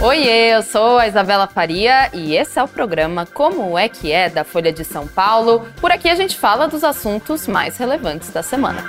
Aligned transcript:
Oiê, 0.00 0.54
eu 0.54 0.62
sou 0.62 0.96
a 0.96 1.08
Isabela 1.08 1.48
Faria 1.48 2.08
e 2.14 2.36
esse 2.36 2.56
é 2.56 2.62
o 2.62 2.68
programa 2.68 3.26
Como 3.26 3.76
é 3.76 3.88
que 3.88 4.12
é 4.12 4.30
da 4.30 4.44
Folha 4.44 4.72
de 4.72 4.84
São 4.84 5.08
Paulo. 5.08 5.66
Por 5.80 5.90
aqui 5.90 6.08
a 6.08 6.14
gente 6.14 6.38
fala 6.38 6.68
dos 6.68 6.84
assuntos 6.84 7.48
mais 7.48 7.76
relevantes 7.76 8.30
da 8.30 8.40
semana. 8.40 8.84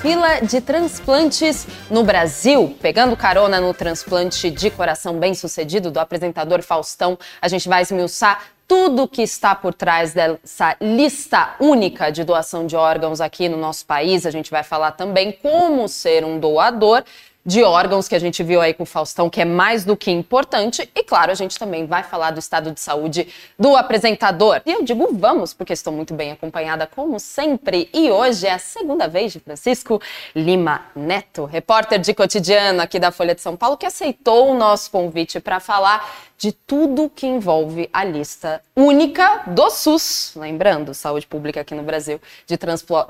Fila 0.00 0.40
de 0.40 0.60
transplantes 0.60 1.66
no 1.90 2.04
Brasil. 2.04 2.76
Pegando 2.80 3.16
carona 3.16 3.60
no 3.60 3.74
transplante 3.74 4.52
de 4.52 4.70
coração 4.70 5.18
bem-sucedido 5.18 5.90
do 5.90 5.98
apresentador 5.98 6.62
Faustão, 6.62 7.18
a 7.40 7.48
gente 7.48 7.68
vai 7.68 7.82
esmiuçar 7.82 8.40
tudo 8.72 9.06
que 9.06 9.20
está 9.20 9.54
por 9.54 9.74
trás 9.74 10.14
dessa 10.14 10.74
lista 10.80 11.56
única 11.60 12.10
de 12.10 12.24
doação 12.24 12.66
de 12.66 12.74
órgãos 12.74 13.20
aqui 13.20 13.46
no 13.46 13.58
nosso 13.58 13.84
país. 13.84 14.24
A 14.24 14.30
gente 14.30 14.50
vai 14.50 14.62
falar 14.62 14.92
também 14.92 15.30
como 15.30 15.86
ser 15.86 16.24
um 16.24 16.40
doador 16.40 17.04
de 17.44 17.62
órgãos 17.64 18.08
que 18.08 18.14
a 18.14 18.18
gente 18.18 18.42
viu 18.42 18.60
aí 18.60 18.72
com 18.72 18.84
o 18.84 18.86
Faustão, 18.86 19.28
que 19.28 19.40
é 19.42 19.44
mais 19.44 19.84
do 19.84 19.94
que 19.94 20.10
importante. 20.10 20.88
E 20.94 21.04
claro, 21.04 21.30
a 21.30 21.34
gente 21.34 21.58
também 21.58 21.86
vai 21.86 22.02
falar 22.02 22.30
do 22.30 22.38
estado 22.38 22.70
de 22.70 22.80
saúde 22.80 23.28
do 23.58 23.76
apresentador. 23.76 24.62
E 24.64 24.72
eu 24.72 24.82
digo 24.82 25.08
vamos, 25.12 25.52
porque 25.52 25.74
estou 25.74 25.92
muito 25.92 26.14
bem 26.14 26.32
acompanhada, 26.32 26.86
como 26.86 27.20
sempre. 27.20 27.90
E 27.92 28.10
hoje 28.10 28.46
é 28.46 28.52
a 28.52 28.58
segunda 28.58 29.06
vez 29.06 29.32
de 29.32 29.40
Francisco 29.40 30.00
Lima 30.34 30.86
Neto, 30.96 31.44
repórter 31.44 31.98
de 31.98 32.14
cotidiano 32.14 32.80
aqui 32.80 32.98
da 32.98 33.10
Folha 33.10 33.34
de 33.34 33.42
São 33.42 33.54
Paulo, 33.54 33.76
que 33.76 33.84
aceitou 33.84 34.50
o 34.50 34.54
nosso 34.54 34.90
convite 34.90 35.40
para 35.40 35.60
falar 35.60 36.31
de 36.42 36.50
tudo 36.50 37.08
que 37.08 37.24
envolve 37.24 37.88
a 37.92 38.02
lista 38.02 38.60
única 38.74 39.44
do 39.46 39.70
SUS, 39.70 40.32
lembrando, 40.34 40.92
saúde 40.92 41.24
pública 41.24 41.60
aqui 41.60 41.72
no 41.72 41.84
Brasil, 41.84 42.20
de, 42.48 42.58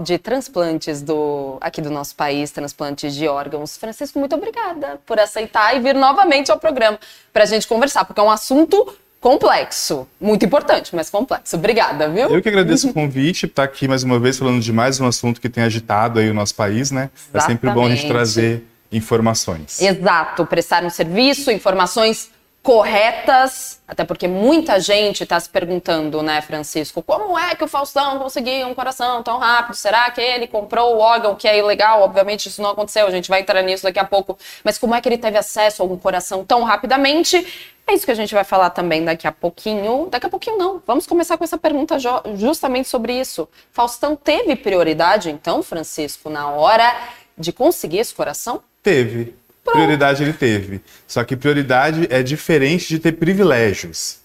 de 0.01 0.19
transplantes 0.19 1.01
do, 1.01 1.57
aqui 1.59 1.81
do 1.81 1.89
nosso 1.89 2.15
país, 2.15 2.51
transplantes 2.51 3.15
de 3.15 3.27
órgãos. 3.27 3.79
Francisco, 3.79 4.19
muito 4.19 4.37
obrigada 4.37 5.01
por 5.07 5.19
aceitar 5.19 5.75
e 5.75 5.81
vir 5.81 5.95
novamente 5.95 6.53
ao 6.53 6.59
programa 6.59 6.99
para 7.33 7.45
a 7.45 7.47
gente 7.47 7.67
conversar, 7.67 8.05
porque 8.05 8.21
é 8.21 8.23
um 8.23 8.31
assunto 8.31 8.95
complexo, 9.19 10.07
muito 10.21 10.45
importante, 10.45 10.95
mas 10.95 11.09
complexo. 11.09 11.57
Obrigada, 11.57 12.11
viu? 12.11 12.29
Eu 12.29 12.43
que 12.43 12.51
agradeço 12.51 12.91
o 12.91 12.93
convite, 12.93 13.47
estar 13.47 13.63
aqui 13.63 13.89
mais 13.89 14.03
uma 14.03 14.19
vez 14.19 14.39
falando 14.39 14.61
de 14.61 14.73
mais 14.75 15.01
um 15.01 15.07
assunto 15.07 15.41
que 15.41 15.49
tem 15.49 15.65
agitado 15.65 16.19
aí 16.19 16.29
o 16.29 16.35
nosso 16.35 16.55
país, 16.55 16.91
né? 16.91 17.09
Exatamente. 17.15 17.45
É 17.45 17.55
sempre 17.55 17.71
bom 17.71 17.87
a 17.87 17.89
gente 17.89 18.07
trazer 18.07 18.67
informações. 18.93 19.81
Exato, 19.81 20.45
prestar 20.45 20.85
um 20.85 20.91
serviço, 20.91 21.51
informações 21.51 22.31
corretas, 22.63 23.81
até 23.89 24.05
porque 24.05 24.29
muita 24.29 24.79
gente 24.79 25.25
está 25.25 25.39
se 25.41 25.49
perguntando, 25.49 26.23
né, 26.23 26.41
Francisco, 26.41 27.03
como 27.03 27.37
é 27.37 27.57
que 27.57 27.65
o 27.65 27.69
Faustão 27.69 28.21
conseguiu 28.21 28.69
um 28.69 28.75
coração 28.75 29.21
tão 29.23 29.39
rápido? 29.39 29.75
Será 29.75 30.09
que 30.13 30.21
ele 30.21 30.47
comprou 30.47 30.95
o 30.95 30.99
órgão 31.01 31.35
que 31.35 31.49
é 31.49 31.59
ilegal? 31.59 32.03
Obviamente 32.03 32.49
isso 32.49 32.63
não 32.63 32.71
aconteceu, 32.71 33.07
a 33.07 33.11
gente 33.11 33.29
vai 33.29 33.41
entrar 33.41 33.63
nisso 33.63 33.83
daqui 33.83 33.99
a 33.99 34.05
pouco, 34.05 34.39
mas 34.63 34.79
como 34.79 34.95
é 34.95 35.01
que 35.01 35.09
ele 35.09 35.19
teve 35.19 35.37
acesso 35.37 35.83
a 35.83 35.87
um 35.87 35.99
coração 35.99 36.45
tão 36.45 36.63
rapidamente? 36.63 37.45
É 37.85 37.95
isso 37.95 38.07
que 38.07 38.13
a 38.13 38.15
gente 38.15 38.33
vai 38.33 38.45
falar 38.45 38.71
também 38.71 39.05
daqui 39.05 39.27
a 39.27 39.33
pouquinho. 39.33 40.07
Daqui 40.09 40.27
a 40.27 40.31
pouquinho 40.31 40.57
não. 40.57 40.81
Vamos 40.87 41.05
começar 41.05 41.37
com 41.37 41.43
essa 41.43 41.59
pergunta 41.59 41.99
justamente 42.37 42.89
sobre 42.89 43.19
isso. 43.19 43.49
Faustão 43.73 44.15
teve 44.15 44.55
prioridade, 44.55 45.31
então, 45.31 45.65
Francisco, 45.65 46.31
na 46.31 46.49
hora 46.49 46.97
de 47.37 47.53
conseguir 47.53 47.99
esse 47.99 48.15
coração? 48.15 48.63
Teve. 48.83 49.37
Prioridade 49.65 50.23
ele 50.23 50.33
teve. 50.33 50.81
Só 51.07 51.23
que 51.25 51.37
prioridade 51.37 52.07
é 52.11 52.23
diferente 52.23 52.89
de 52.89 52.99
ter 52.99 53.13
privilégios. 53.13 54.19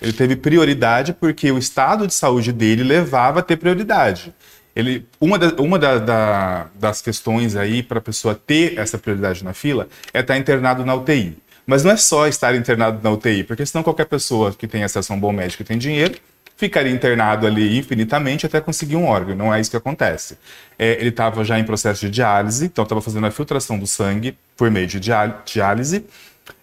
Ele 0.00 0.12
teve 0.12 0.36
prioridade 0.36 1.12
porque 1.12 1.50
o 1.50 1.58
estado 1.58 2.06
de 2.06 2.14
saúde 2.14 2.52
dele 2.52 2.82
levava 2.82 3.40
a 3.40 3.42
ter 3.42 3.56
prioridade. 3.56 4.34
Ele, 4.74 5.06
uma, 5.20 5.38
da, 5.38 5.62
uma 5.62 5.78
da, 5.78 5.98
da, 5.98 6.66
das 6.74 7.00
questões 7.00 7.56
aí 7.56 7.82
para 7.82 7.98
a 7.98 8.02
pessoa 8.02 8.34
ter 8.34 8.78
essa 8.78 8.98
prioridade 8.98 9.44
na 9.44 9.52
fila 9.52 9.88
é 10.12 10.20
estar 10.20 10.36
internado 10.36 10.84
na 10.84 10.94
UTI. 10.94 11.36
Mas 11.66 11.84
não 11.84 11.92
é 11.92 11.96
só 11.96 12.26
estar 12.26 12.54
internado 12.54 12.98
na 13.02 13.10
UTI, 13.10 13.44
porque 13.44 13.64
senão 13.64 13.84
qualquer 13.84 14.06
pessoa 14.06 14.52
que 14.52 14.66
tem 14.66 14.82
acesso 14.82 15.12
a 15.12 15.16
um 15.16 15.20
bom 15.20 15.32
médico 15.32 15.62
e 15.62 15.66
tem 15.66 15.78
dinheiro 15.78 16.18
ficaria 16.56 16.92
internado 16.92 17.46
ali 17.46 17.78
infinitamente 17.78 18.46
até 18.46 18.60
conseguir 18.60 18.96
um 18.96 19.06
órgão. 19.06 19.34
Não 19.34 19.52
é 19.52 19.60
isso 19.60 19.70
que 19.70 19.76
acontece. 19.76 20.38
É, 20.78 20.92
ele 21.00 21.08
estava 21.08 21.44
já 21.44 21.58
em 21.58 21.64
processo 21.64 22.00
de 22.02 22.10
diálise, 22.10 22.66
então 22.66 22.82
estava 22.84 23.00
fazendo 23.00 23.26
a 23.26 23.30
filtração 23.30 23.78
do 23.78 23.86
sangue 23.86 24.36
por 24.56 24.70
meio 24.70 24.86
de 24.86 25.00
diálise. 25.44 26.04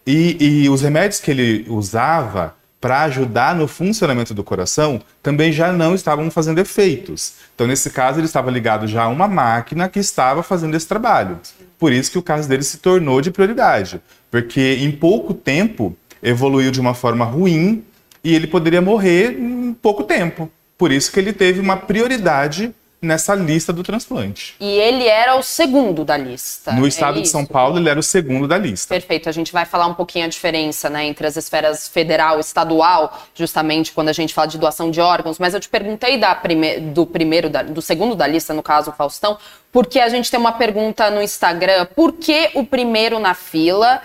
E, 0.06 0.64
e 0.64 0.70
os 0.70 0.82
remédios 0.82 1.20
que 1.20 1.32
ele 1.32 1.66
usava 1.68 2.56
para 2.82 3.04
ajudar 3.04 3.56
no 3.56 3.68
funcionamento 3.68 4.34
do 4.34 4.44
coração 4.44 5.02
também 5.22 5.52
já 5.52 5.72
não 5.72 5.94
estavam 5.94 6.32
fazendo 6.32 6.60
efeitos. 6.60 7.34
Então, 7.54 7.68
nesse 7.68 7.90
caso, 7.90 8.20
ele 8.20 8.26
estava 8.26 8.50
ligado 8.50 8.88
já 8.88 9.04
a 9.04 9.08
uma 9.10 9.28
máquina 9.28 9.90
que 9.90 10.00
estava 10.00 10.42
fazendo 10.42 10.76
esse 10.76 10.88
trabalho. 10.88 11.40
Por 11.78 11.92
isso 11.92 12.12
que 12.12 12.18
o 12.18 12.22
caso 12.24 12.48
dele 12.48 12.64
se 12.64 12.78
tornou 12.78 13.22
de 13.22 13.32
prioridade, 13.32 14.02
porque 14.32 14.78
em 14.80 14.92
pouco 14.92 15.34
tempo 15.34 15.96
evoluiu 16.24 16.72
de 16.72 16.80
uma 16.80 16.94
forma 16.94 17.26
ruim 17.26 17.84
e 18.24 18.34
ele 18.34 18.48
poderia 18.48 18.82
morrer 18.82 19.38
em 19.40 19.74
pouco 19.74 20.04
tempo. 20.04 20.52
Por 20.78 20.92
isso 20.92 21.12
que 21.12 21.20
ele 21.20 21.34
teve 21.34 21.60
uma 21.60 21.78
prioridade 21.78 22.74
nessa 23.02 23.34
lista 23.34 23.72
do 23.72 23.82
transplante. 23.82 24.56
E 24.60 24.66
ele 24.66 25.08
era 25.08 25.36
o 25.36 25.44
segundo 25.44 26.04
da 26.04 26.18
lista. 26.18 26.72
No 26.74 26.86
é 26.86 26.90
estado 26.90 27.20
é 27.20 27.22
de 27.22 27.30
São 27.30 27.46
Paulo, 27.46 27.78
ele 27.78 27.90
era 27.90 28.00
o 28.00 28.04
segundo 28.04 28.48
da 28.48 28.58
lista. 28.58 28.94
Perfeito. 28.94 29.30
A 29.30 29.32
gente 29.32 29.54
vai 29.54 29.66
falar 29.66 29.88
um 29.88 29.94
pouquinho 29.94 30.26
a 30.26 30.28
diferença 30.28 30.90
né, 30.90 31.06
entre 31.06 31.26
as 31.26 31.38
esferas 31.38 31.88
federal 31.88 32.38
e 32.38 32.42
estadual, 32.42 33.22
justamente 33.34 33.94
quando 33.94 34.10
a 34.10 34.14
gente 34.14 34.34
fala 34.34 34.48
de 34.48 34.58
doação 34.58 34.92
de 34.92 35.00
órgãos. 35.00 35.40
Mas 35.40 35.54
eu 35.54 35.60
te 35.60 35.70
perguntei 35.70 36.18
da 36.18 36.36
prime 36.36 36.80
do 36.80 37.06
primeiro, 37.06 37.50
da, 37.50 37.64
do 37.64 37.82
segundo 37.82 38.16
da 38.16 38.28
lista, 38.28 38.54
no 38.54 38.64
caso, 38.64 38.92
Faustão, 38.92 39.38
porque 39.72 40.00
a 40.00 40.10
gente 40.10 40.30
tem 40.30 40.40
uma 40.40 40.52
pergunta 40.52 41.10
no 41.10 41.22
Instagram: 41.22 41.86
por 41.96 42.14
que 42.14 42.52
o 42.54 42.66
primeiro 42.66 43.18
na 43.18 43.34
fila 43.34 44.02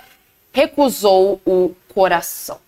recusou 0.53 1.41
o 1.45 1.75
coração? 1.93 2.64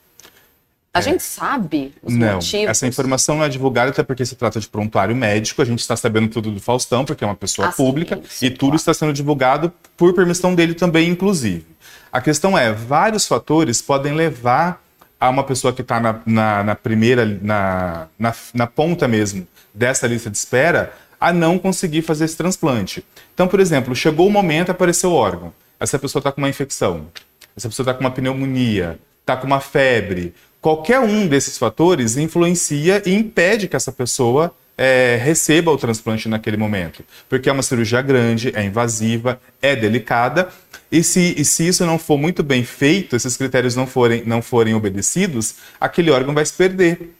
A 0.96 1.00
é. 1.00 1.02
gente 1.02 1.22
sabe 1.22 1.92
os 2.02 2.14
não, 2.14 2.34
motivos. 2.34 2.68
Essa 2.68 2.86
informação 2.86 3.36
não 3.36 3.44
é 3.44 3.48
divulgada 3.50 3.90
até 3.90 4.02
porque 4.02 4.24
se 4.24 4.34
trata 4.34 4.58
de 4.58 4.66
prontuário 4.66 5.14
médico. 5.14 5.60
A 5.60 5.64
gente 5.64 5.80
está 5.80 5.94
sabendo 5.94 6.28
tudo 6.28 6.50
do 6.50 6.60
Faustão, 6.60 7.04
porque 7.04 7.22
é 7.22 7.26
uma 7.26 7.36
pessoa 7.36 7.68
ah, 7.68 7.72
pública, 7.72 8.18
e 8.40 8.48
tudo 8.48 8.58
claro. 8.60 8.76
está 8.76 8.94
sendo 8.94 9.12
divulgado 9.12 9.70
por 9.96 10.14
permissão 10.14 10.54
dele 10.54 10.72
também, 10.72 11.10
inclusive. 11.10 11.66
A 12.10 12.20
questão 12.20 12.56
é, 12.56 12.72
vários 12.72 13.26
fatores 13.26 13.82
podem 13.82 14.14
levar 14.14 14.82
a 15.20 15.28
uma 15.28 15.44
pessoa 15.44 15.72
que 15.72 15.82
está 15.82 16.00
na, 16.00 16.20
na, 16.24 16.64
na, 16.64 16.74
primeira, 16.74 17.26
na, 17.42 18.06
na, 18.18 18.34
na 18.54 18.66
ponta 18.66 19.06
mesmo 19.06 19.46
dessa 19.74 20.06
lista 20.06 20.30
de 20.30 20.38
espera, 20.38 20.92
a 21.20 21.32
não 21.32 21.58
conseguir 21.58 22.02
fazer 22.02 22.24
esse 22.24 22.36
transplante. 22.36 23.04
Então, 23.34 23.46
por 23.46 23.60
exemplo, 23.60 23.94
chegou 23.94 24.26
o 24.26 24.30
momento, 24.30 24.70
apareceu 24.70 25.10
o 25.10 25.14
órgão. 25.14 25.52
Essa 25.78 25.98
pessoa 25.98 26.20
está 26.20 26.32
com 26.32 26.40
uma 26.40 26.48
infecção, 26.48 27.06
essa 27.54 27.68
pessoa 27.68 27.84
está 27.84 27.92
com 27.92 28.00
uma 28.00 28.10
pneumonia, 28.10 28.98
está 29.20 29.36
com 29.36 29.46
uma 29.46 29.60
febre, 29.60 30.32
Qualquer 30.66 30.98
um 30.98 31.28
desses 31.28 31.56
fatores 31.56 32.16
influencia 32.16 33.00
e 33.06 33.14
impede 33.14 33.68
que 33.68 33.76
essa 33.76 33.92
pessoa 33.92 34.52
é, 34.76 35.16
receba 35.22 35.70
o 35.70 35.78
transplante 35.78 36.28
naquele 36.28 36.56
momento. 36.56 37.04
Porque 37.28 37.48
é 37.48 37.52
uma 37.52 37.62
cirurgia 37.62 38.02
grande, 38.02 38.50
é 38.52 38.64
invasiva, 38.64 39.40
é 39.62 39.76
delicada. 39.76 40.48
E 40.90 41.04
se, 41.04 41.36
e 41.38 41.44
se 41.44 41.68
isso 41.68 41.86
não 41.86 42.00
for 42.00 42.18
muito 42.18 42.42
bem 42.42 42.64
feito, 42.64 43.14
esses 43.14 43.36
critérios 43.36 43.76
não 43.76 43.86
forem, 43.86 44.24
não 44.26 44.42
forem 44.42 44.74
obedecidos, 44.74 45.54
aquele 45.80 46.10
órgão 46.10 46.34
vai 46.34 46.44
se 46.44 46.54
perder. 46.54 47.14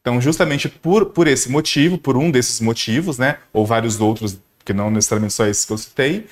Então, 0.00 0.20
justamente 0.20 0.68
por, 0.68 1.06
por 1.06 1.26
esse 1.26 1.50
motivo, 1.50 1.98
por 1.98 2.16
um 2.16 2.30
desses 2.30 2.60
motivos, 2.60 3.18
né, 3.18 3.38
ou 3.52 3.66
vários 3.66 4.00
outros, 4.00 4.38
que 4.64 4.72
não 4.72 4.88
necessariamente 4.88 5.34
só 5.34 5.44
esses 5.46 5.64
que 5.64 5.72
eu 5.72 5.78
citei, 5.78 6.26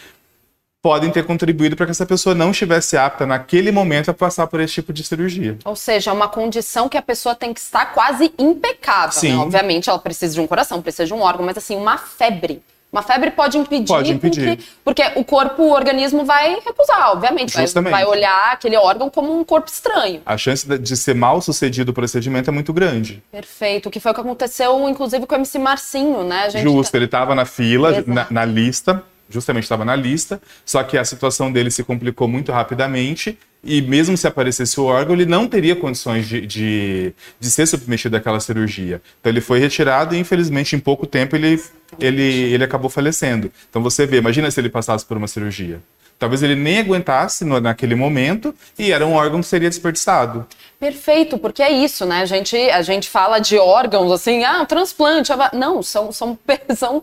podem 0.83 1.13
ter 1.13 1.25
contribuído 1.25 1.77
para 1.77 1.87
que 1.87 1.93
essa 1.93 2.05
pessoa 2.05 2.35
não 2.35 2.51
estivesse 2.51 2.97
apta 2.97 3.25
naquele 3.25 3.71
momento 3.71 4.11
a 4.11 4.15
passar 4.15 4.49
por 4.49 4.61
esse 4.61 4.75
tipo 4.75 4.93
de 4.93 5.05
cirurgia. 5.05 5.57
Ou 5.65 5.77
seja, 5.77 6.11
é 6.11 6.13
uma 6.13 6.29
condição 6.29 6.89
que 6.89 6.99
a 6.99 7.03
pessoa 7.03 7.37
tem 7.37 7.55
que 7.55 7.61
estar 7.61 7.95
quase 7.95 8.35
impecável. 8.37 9.13
Sim. 9.13 9.31
Né? 9.31 9.39
Obviamente, 9.39 9.89
ela 9.89 10.01
precisa 10.01 10.35
de 10.35 10.41
um 10.41 10.47
coração, 10.47 10.83
precisa 10.83 11.07
de 11.07 11.15
um 11.15 11.21
órgão, 11.21 11.47
mas 11.47 11.57
assim, 11.57 11.77
uma 11.77 11.97
febre. 11.97 12.61
Uma 12.91 13.01
febre 13.01 13.31
pode 13.31 13.57
impedir, 13.57 13.87
pode 13.87 14.13
impedir. 14.13 14.59
Porque, 14.85 15.03
porque, 15.03 15.19
o 15.19 15.25
corpo, 15.25 15.63
o 15.63 15.71
organismo 15.71 16.27
vai 16.27 16.57
recusar, 16.61 17.13
obviamente. 17.13 17.59
Justamente. 17.59 17.91
Vai, 17.91 18.05
vai 18.05 18.13
olhar 18.13 18.53
aquele 18.53 18.77
órgão 18.77 19.09
como 19.09 19.39
um 19.39 19.43
corpo 19.43 19.71
estranho. 19.71 20.21
A 20.27 20.37
chance 20.37 20.67
de 20.79 20.97
ser 20.97 21.15
mal 21.15 21.41
sucedido 21.41 21.93
o 21.93 21.95
procedimento 21.95 22.51
é 22.51 22.53
muito 22.53 22.71
grande. 22.71 23.23
Perfeito. 23.33 23.89
Que 23.89 23.99
foi 23.99 24.13
o 24.13 24.15
que 24.15 24.21
aconteceu, 24.21 24.87
inclusive, 24.91 25.25
com 25.25 25.35
o 25.35 25.39
MC 25.39 25.59
Marcinho, 25.59 26.23
né? 26.23 26.51
Justo, 26.51 26.93
tá... 26.93 26.99
ele 26.99 27.07
estava 27.07 27.35
na 27.35 27.47
fila, 27.47 28.05
na, 28.07 28.27
na 28.29 28.45
lista, 28.45 29.03
justamente 29.33 29.65
estava 29.65 29.85
na 29.85 29.97
lista, 29.97 30.41
só 30.65 30.83
que 30.83 30.99
a 30.99 31.05
situação 31.05 31.51
dele 31.51 31.71
se 31.71 31.83
complicou 31.83 32.29
muito 32.29 32.53
rapidamente 32.53 33.39
e 33.65 33.81
mesmo 33.81 34.17
se 34.17 34.27
aparecesse 34.27 34.81
o 34.81 34.85
órgão, 34.85 35.15
ele 35.15 35.27
não 35.27 35.47
teria 35.47 35.77
condições 35.77 36.29
de, 36.29 36.41
de, 36.45 37.15
de, 37.39 37.51
ser 37.51 37.67
submetido 37.67 38.17
àquela 38.17 38.41
cirurgia. 38.41 39.01
Então 39.21 39.31
ele 39.31 39.41
foi 39.41 39.61
retirado 39.61 40.15
e 40.15 40.19
infelizmente 40.19 40.75
em 40.75 40.81
pouco 40.81 41.07
tempo 41.07 41.37
ele, 41.37 41.63
ele, 41.99 42.23
ele 42.23 42.65
acabou 42.65 42.91
falecendo. 42.91 43.53
Então 43.71 43.81
você 43.81 44.05
vê, 44.05 44.19
imagina 44.19 44.51
se 44.51 44.61
ele 44.61 44.69
passasse 44.69 45.07
por 45.07 45.17
uma 45.17 45.29
cirurgia. 45.29 45.81
Talvez 46.19 46.41
ele 46.43 46.55
nem 46.55 46.79
aguentasse 46.79 47.45
no, 47.45 47.61
naquele 47.61 47.95
momento 47.95 48.55
e 48.79 48.93
era 48.93 49.05
um 49.07 49.15
órgão 49.15 49.41
que 49.41 49.47
seria 49.47 49.69
desperdiçado. 49.69 50.47
Perfeito, 50.79 51.39
porque 51.39 51.63
é 51.63 51.71
isso, 51.71 52.05
né? 52.05 52.23
A 52.23 52.27
gente, 52.27 52.57
a 52.57 52.83
gente 52.83 53.09
fala 53.09 53.39
de 53.39 53.59
órgãos 53.59 54.13
assim, 54.13 54.45
ah, 54.45 54.65
transplante. 54.65 55.33
Não, 55.53 55.83
são, 55.83 56.13
são, 56.13 56.39
são 56.77 57.03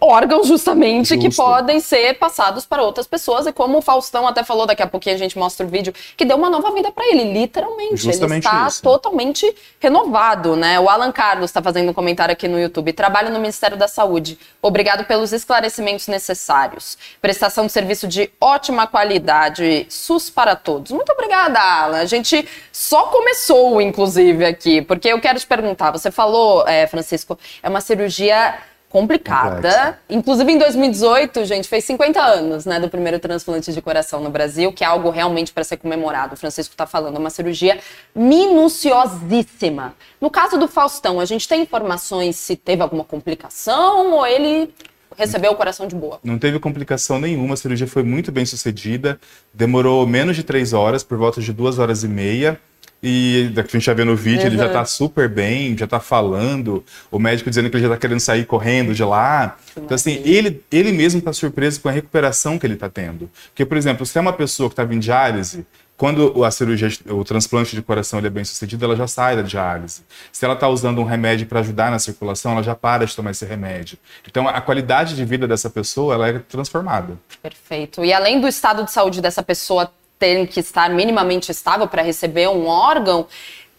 órgãos 0.00 0.46
justamente 0.46 1.14
Justo. 1.14 1.30
que 1.30 1.36
podem 1.36 1.80
ser 1.80 2.14
passados 2.14 2.64
para 2.64 2.82
outras 2.82 3.06
pessoas. 3.06 3.46
E 3.46 3.52
como 3.52 3.78
o 3.78 3.82
Faustão 3.82 4.26
até 4.26 4.44
falou 4.44 4.66
daqui 4.66 4.82
a 4.82 4.86
pouquinho 4.86 5.16
a 5.16 5.18
gente 5.18 5.36
mostra 5.36 5.66
o 5.66 5.68
vídeo 5.68 5.92
que 6.16 6.24
deu 6.24 6.36
uma 6.36 6.48
nova 6.48 6.70
vida 6.72 6.92
para 6.92 7.04
ele 7.08 7.32
literalmente. 7.32 7.96
Justamente 7.96 8.46
ele 8.46 8.54
está 8.54 8.68
isso. 8.68 8.82
totalmente 8.82 9.52
renovado 9.80 10.54
né? 10.56 10.78
O 10.78 10.88
Alan 10.88 11.10
Carlos 11.10 11.50
está 11.50 11.60
fazendo 11.60 11.90
um 11.90 11.92
comentário 11.92 12.32
aqui 12.32 12.46
no 12.46 12.58
YouTube. 12.58 12.92
Trabalho 12.92 13.30
no 13.30 13.38
Ministério 13.40 13.76
da 13.76 13.88
Saúde. 13.88 14.38
Obrigado 14.60 15.04
pelos 15.04 15.32
esclarecimentos 15.32 16.06
necessários. 16.06 16.96
Prestação 17.20 17.66
de 17.66 17.72
serviço 17.72 18.06
de 18.06 18.30
ótima 18.40 18.86
qualidade. 18.86 19.86
SUS 19.88 20.30
para 20.30 20.54
todos. 20.54 20.92
Muito 20.92 21.10
obrigada 21.12 21.58
Alan. 21.60 21.98
A 21.98 22.04
gente 22.06 22.48
só 22.70 23.06
começou 23.06 23.80
inclusive 23.80 24.44
aqui 24.44 24.82
porque 24.82 25.08
eu 25.08 25.20
quero 25.20 25.38
te 25.38 25.46
perguntar. 25.46 25.90
Você 25.90 26.10
falou 26.10 26.66
é, 26.66 26.86
Francisco 26.86 27.38
é 27.62 27.68
uma 27.68 27.80
cirurgia 27.80 28.54
complicada. 28.92 29.54
Complexa. 29.54 29.98
Inclusive 30.10 30.52
em 30.52 30.58
2018, 30.58 31.46
gente, 31.46 31.66
fez 31.66 31.82
50 31.86 32.20
anos, 32.20 32.66
né, 32.66 32.78
do 32.78 32.90
primeiro 32.90 33.18
transplante 33.18 33.72
de 33.72 33.80
coração 33.80 34.20
no 34.20 34.28
Brasil, 34.28 34.70
que 34.70 34.84
é 34.84 34.86
algo 34.86 35.08
realmente 35.08 35.50
para 35.50 35.64
ser 35.64 35.78
comemorado. 35.78 36.34
O 36.34 36.36
Francisco 36.36 36.74
está 36.74 36.86
falando, 36.86 37.16
uma 37.16 37.30
cirurgia 37.30 37.80
minuciosíssima. 38.14 39.94
No 40.20 40.30
caso 40.30 40.58
do 40.58 40.68
Faustão, 40.68 41.18
a 41.18 41.24
gente 41.24 41.48
tem 41.48 41.62
informações 41.62 42.36
se 42.36 42.54
teve 42.54 42.82
alguma 42.82 43.02
complicação 43.02 44.12
ou 44.12 44.26
ele 44.26 44.72
recebeu 45.16 45.52
o 45.52 45.56
coração 45.56 45.86
de 45.86 45.94
boa? 45.94 46.20
Não 46.22 46.38
teve 46.38 46.58
complicação 46.58 47.18
nenhuma, 47.18 47.54
a 47.54 47.56
cirurgia 47.56 47.86
foi 47.86 48.02
muito 48.02 48.30
bem 48.30 48.44
sucedida, 48.44 49.18
demorou 49.54 50.06
menos 50.06 50.36
de 50.36 50.42
três 50.42 50.72
horas, 50.72 51.02
por 51.02 51.16
volta 51.16 51.40
de 51.40 51.52
duas 51.52 51.78
horas 51.78 52.04
e 52.04 52.08
meia. 52.08 52.60
E 53.02 53.50
da 53.52 53.62
que 53.64 53.76
a 53.76 53.78
gente 53.78 53.86
já 53.86 53.94
vê 53.94 54.04
no 54.04 54.14
vídeo, 54.14 54.42
uhum. 54.42 54.46
ele 54.46 54.56
já 54.56 54.68
tá 54.68 54.84
super 54.84 55.28
bem, 55.28 55.76
já 55.76 55.86
tá 55.86 55.98
falando, 55.98 56.84
o 57.10 57.18
médico 57.18 57.50
dizendo 57.50 57.68
que 57.68 57.76
ele 57.76 57.82
já 57.82 57.90
tá 57.90 57.96
querendo 57.96 58.20
sair 58.20 58.44
correndo 58.44 58.94
de 58.94 59.02
lá. 59.02 59.56
Então, 59.76 59.94
assim, 59.94 60.22
ele, 60.24 60.62
ele 60.70 60.92
mesmo 60.92 61.20
tá 61.20 61.32
surpreso 61.32 61.80
com 61.80 61.88
a 61.88 61.92
recuperação 61.92 62.58
que 62.58 62.66
ele 62.66 62.76
tá 62.76 62.88
tendo. 62.88 63.28
Porque, 63.46 63.66
por 63.66 63.76
exemplo, 63.76 64.06
se 64.06 64.16
é 64.16 64.20
uma 64.20 64.32
pessoa 64.32 64.68
que 64.68 64.74
estava 64.74 64.94
em 64.94 65.00
diálise, 65.00 65.66
quando 65.96 66.44
a 66.44 66.50
cirurgia, 66.50 66.88
o 67.10 67.22
transplante 67.24 67.76
de 67.76 67.82
coração 67.82 68.18
ele 68.18 68.26
é 68.26 68.30
bem 68.30 68.44
sucedido, 68.44 68.84
ela 68.84 68.96
já 68.96 69.06
sai 69.06 69.36
da 69.36 69.42
diálise. 69.42 70.02
Se 70.32 70.44
ela 70.44 70.54
está 70.54 70.68
usando 70.68 71.00
um 71.00 71.04
remédio 71.04 71.46
para 71.46 71.60
ajudar 71.60 71.90
na 71.90 71.98
circulação, 71.98 72.52
ela 72.52 72.62
já 72.62 72.74
para 72.74 73.06
de 73.06 73.14
tomar 73.14 73.30
esse 73.30 73.44
remédio. 73.44 73.98
Então, 74.26 74.48
a 74.48 74.60
qualidade 74.60 75.14
de 75.14 75.24
vida 75.24 75.46
dessa 75.46 75.70
pessoa 75.70 76.14
ela 76.14 76.28
é 76.28 76.38
transformada. 76.40 77.18
Perfeito. 77.40 78.04
E 78.04 78.12
além 78.12 78.40
do 78.40 78.48
estado 78.48 78.84
de 78.84 78.90
saúde 78.90 79.20
dessa 79.20 79.42
pessoa 79.42 79.92
tem 80.22 80.46
que 80.46 80.60
estar 80.60 80.88
minimamente 80.88 81.50
estável 81.50 81.88
para 81.88 82.00
receber 82.00 82.48
um 82.48 82.68
órgão, 82.68 83.26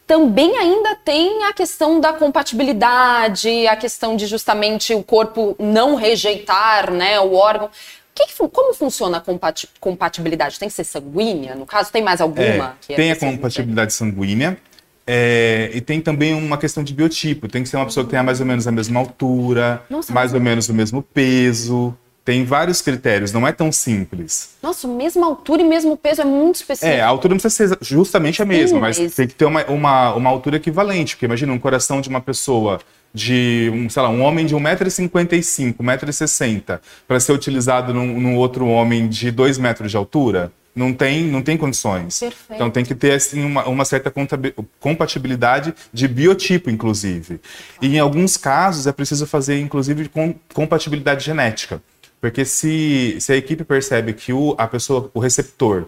também 0.05 0.57
ainda 0.57 0.93
tem 0.93 1.45
a 1.45 1.53
questão 1.53 2.01
da 2.01 2.11
compatibilidade, 2.11 3.65
a 3.65 3.77
questão 3.77 4.17
de 4.17 4.27
justamente 4.27 4.93
o 4.93 5.01
corpo 5.01 5.55
não 5.57 5.95
rejeitar 5.95 6.91
né, 6.91 7.17
o 7.21 7.33
órgão. 7.33 7.69
Que 8.13 8.27
que, 8.27 8.33
como 8.49 8.73
funciona 8.73 9.23
a 9.25 9.53
compatibilidade? 9.79 10.59
Tem 10.59 10.67
que 10.67 10.75
ser 10.75 10.83
sanguínea? 10.83 11.55
No 11.55 11.65
caso, 11.65 11.89
tem 11.89 12.03
mais 12.03 12.19
alguma? 12.19 12.77
É, 12.89 12.93
tem 12.93 13.11
a 13.11 13.15
compatibilidade 13.15 13.93
sanguínea. 13.93 14.57
É, 15.07 15.71
e 15.73 15.79
tem 15.79 16.01
também 16.01 16.33
uma 16.33 16.57
questão 16.57 16.83
de 16.83 16.93
biotipo. 16.93 17.47
Tem 17.47 17.63
que 17.63 17.69
ser 17.69 17.77
uma 17.77 17.85
pessoa 17.85 18.03
que 18.03 18.09
tenha 18.09 18.21
mais 18.21 18.41
ou 18.41 18.45
menos 18.45 18.67
a 18.67 18.71
mesma 18.71 18.99
altura, 18.99 19.81
Nossa, 19.89 20.13
mais 20.13 20.33
ou 20.33 20.41
menos 20.41 20.67
o 20.67 20.73
mesmo 20.73 21.01
peso. 21.01 21.97
Tem 22.25 22.45
vários 22.45 22.81
critérios, 22.81 23.33
não 23.33 23.45
é 23.45 23.51
tão 23.51 23.69
simples. 23.69 24.51
Nossa, 24.61 24.87
mesma 24.87 25.25
altura 25.25 25.61
e 25.61 25.65
mesmo 25.65 25.97
peso 25.97 26.21
é 26.21 26.25
muito 26.25 26.55
específico. 26.55 26.89
É, 26.89 27.01
a 27.01 27.07
altura 27.07 27.33
não 27.33 27.39
precisa 27.39 27.75
ser 27.75 27.77
justamente 27.81 28.41
a 28.41 28.45
mesma, 28.45 28.77
Sim, 28.77 28.81
mas, 28.81 28.99
mas 28.99 29.15
tem 29.15 29.27
que 29.27 29.35
ter 29.35 29.45
uma, 29.45 29.65
uma, 29.65 30.13
uma 30.15 30.29
altura 30.29 30.55
equivalente. 30.55 31.15
Porque 31.15 31.25
imagina 31.25 31.51
um 31.51 31.59
coração 31.59 31.99
de 31.99 32.07
uma 32.07 32.21
pessoa 32.21 32.79
de, 33.13 33.69
um, 33.73 33.89
sei 33.89 34.01
lá, 34.01 34.09
um 34.09 34.21
homem 34.21 34.45
de 34.45 34.55
1,55m, 34.55 35.75
1,60m, 35.75 36.79
para 37.07 37.19
ser 37.19 37.33
utilizado 37.33 37.93
num, 37.93 38.19
num, 38.19 38.37
outro 38.37 38.67
homem 38.67 39.07
de 39.07 39.29
2 39.29 39.57
metros 39.57 39.91
de 39.91 39.97
altura, 39.97 40.51
não 40.75 40.91
tem, 40.93 41.25
não 41.25 41.41
tem 41.41 41.55
condições. 41.55 42.19
Perfeito. 42.19 42.53
Então 42.53 42.71
tem 42.71 42.83
que 42.83 42.95
ter 42.95 43.13
assim, 43.13 43.43
uma, 43.43 43.67
uma 43.67 43.85
certa 43.85 44.11
compatibilidade 44.79 45.73
de 45.91 46.07
biotipo, 46.07 46.69
inclusive. 46.69 47.39
E 47.81 47.95
em 47.95 47.99
alguns 47.99 48.37
casos 48.37 48.87
é 48.87 48.91
preciso 48.91 49.27
fazer, 49.27 49.59
inclusive, 49.59 50.09
com 50.09 50.33
compatibilidade 50.53 51.23
genética. 51.23 51.81
Porque 52.23 52.45
se, 52.45 53.17
se 53.19 53.33
a 53.33 53.35
equipe 53.35 53.65
percebe 53.65 54.13
que 54.13 54.31
o, 54.31 54.55
a 54.57 54.65
pessoa, 54.65 55.11
o 55.13 55.19
receptor, 55.19 55.87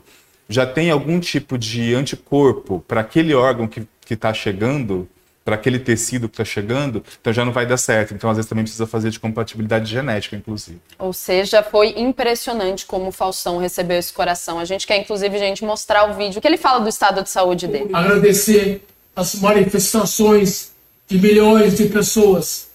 já 0.49 0.65
tem 0.65 0.91
algum 0.91 1.17
tipo 1.17 1.57
de 1.57 1.95
anticorpo 1.95 2.83
para 2.85 2.99
aquele 2.99 3.33
órgão 3.33 3.69
que 3.69 3.87
está 4.09 4.33
chegando, 4.33 5.07
para 5.45 5.55
aquele 5.55 5.79
tecido 5.79 6.27
que 6.27 6.33
está 6.33 6.43
chegando, 6.43 7.01
então 7.21 7.31
já 7.31 7.45
não 7.45 7.53
vai 7.53 7.65
dar 7.65 7.77
certo. 7.77 8.13
Então, 8.13 8.29
às 8.29 8.35
vezes, 8.35 8.49
também 8.49 8.65
precisa 8.65 8.85
fazer 8.85 9.11
de 9.11 9.17
compatibilidade 9.17 9.89
genética, 9.89 10.35
inclusive. 10.35 10.77
Ou 10.99 11.13
seja, 11.13 11.63
foi 11.63 11.93
impressionante 11.95 12.85
como 12.85 13.07
o 13.07 13.11
Faustão 13.13 13.57
recebeu 13.57 13.97
esse 13.97 14.11
coração. 14.11 14.59
A 14.59 14.65
gente 14.65 14.85
quer, 14.85 14.97
inclusive, 14.97 15.39
gente 15.39 15.63
mostrar 15.63 16.11
o 16.11 16.15
vídeo 16.15 16.41
que 16.41 16.47
ele 16.49 16.57
fala 16.57 16.81
do 16.81 16.89
estado 16.89 17.23
de 17.23 17.29
saúde 17.29 17.65
dele. 17.65 17.91
Agradecer 17.93 18.85
as 19.15 19.35
manifestações 19.35 20.73
de 21.07 21.17
milhões 21.17 21.77
de 21.77 21.85
pessoas 21.85 22.67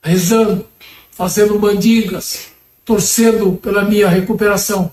rezando, 0.00 0.64
fazendo 1.10 1.58
mandingas, 1.58 2.56
torcendo 2.88 3.52
pela 3.52 3.84
minha 3.84 4.08
recuperação. 4.08 4.90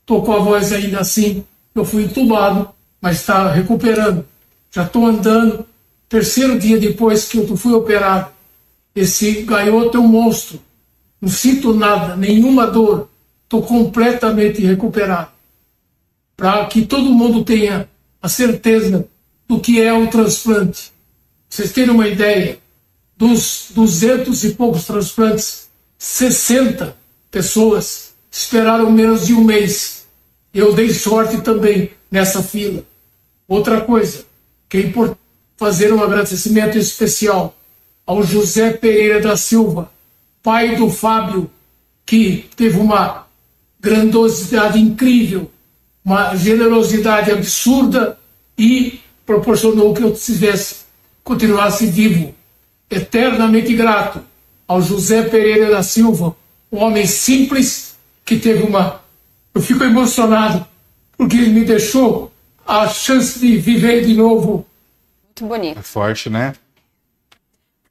Estou 0.00 0.22
com 0.22 0.32
a 0.34 0.38
voz 0.38 0.72
ainda 0.72 1.00
assim, 1.00 1.44
eu 1.74 1.84
fui 1.84 2.04
entubado, 2.04 2.68
mas 3.00 3.16
está 3.16 3.50
recuperando. 3.50 4.24
Já 4.70 4.84
estou 4.84 5.04
andando. 5.04 5.66
Terceiro 6.08 6.56
dia 6.60 6.78
depois 6.78 7.26
que 7.26 7.38
eu 7.38 7.56
fui 7.56 7.72
operado, 7.72 8.30
esse 8.94 9.42
gaioto 9.42 9.96
é 9.96 10.00
um 10.00 10.06
monstro. 10.06 10.60
Não 11.20 11.28
sinto 11.28 11.74
nada, 11.74 12.14
nenhuma 12.14 12.68
dor. 12.68 13.08
Estou 13.42 13.62
completamente 13.62 14.64
recuperado. 14.64 15.30
Para 16.36 16.64
que 16.66 16.86
todo 16.86 17.12
mundo 17.12 17.42
tenha 17.42 17.88
a 18.22 18.28
certeza 18.28 19.08
do 19.48 19.58
que 19.58 19.82
é 19.82 19.92
o 19.92 20.06
transplante. 20.06 20.92
Vocês 21.48 21.72
terem 21.72 21.90
uma 21.90 22.06
ideia, 22.06 22.60
dos 23.16 23.70
duzentos 23.74 24.44
e 24.44 24.54
poucos 24.54 24.84
transplantes, 24.84 25.68
60 25.98 27.02
pessoas 27.34 28.14
esperaram 28.30 28.92
menos 28.92 29.26
de 29.26 29.34
um 29.34 29.42
mês. 29.42 30.06
Eu 30.54 30.72
dei 30.72 30.90
sorte 30.90 31.40
também 31.40 31.90
nessa 32.08 32.40
fila. 32.44 32.84
Outra 33.48 33.80
coisa, 33.80 34.24
que 34.68 34.76
é 34.76 34.80
importante 34.82 35.18
fazer 35.56 35.92
um 35.92 36.00
agradecimento 36.00 36.78
especial 36.78 37.52
ao 38.06 38.22
José 38.22 38.74
Pereira 38.74 39.20
da 39.20 39.36
Silva, 39.36 39.90
pai 40.44 40.76
do 40.76 40.88
Fábio, 40.88 41.50
que 42.06 42.48
teve 42.54 42.78
uma 42.78 43.26
grandiosidade 43.80 44.78
incrível, 44.78 45.50
uma 46.04 46.36
generosidade 46.36 47.32
absurda 47.32 48.16
e 48.56 49.00
proporcionou 49.26 49.92
que 49.92 50.04
eu 50.04 50.14
tivesse, 50.14 50.84
continuasse 51.24 51.86
vivo. 51.86 52.32
Eternamente 52.88 53.74
grato 53.74 54.20
ao 54.68 54.80
José 54.80 55.22
Pereira 55.22 55.70
da 55.70 55.82
Silva, 55.82 56.36
um 56.74 56.82
homem 56.82 57.06
simples 57.06 57.96
que 58.24 58.36
teve 58.36 58.64
uma. 58.64 59.00
Eu 59.54 59.62
fico 59.62 59.84
emocionado 59.84 60.66
porque 61.16 61.36
ele 61.36 61.50
me 61.50 61.64
deixou 61.64 62.32
a 62.66 62.88
chance 62.88 63.38
de 63.38 63.56
viver 63.56 64.04
de 64.04 64.14
novo. 64.14 64.66
Muito 65.22 65.44
bonito. 65.44 65.78
É 65.78 65.82
forte, 65.82 66.28
né? 66.28 66.54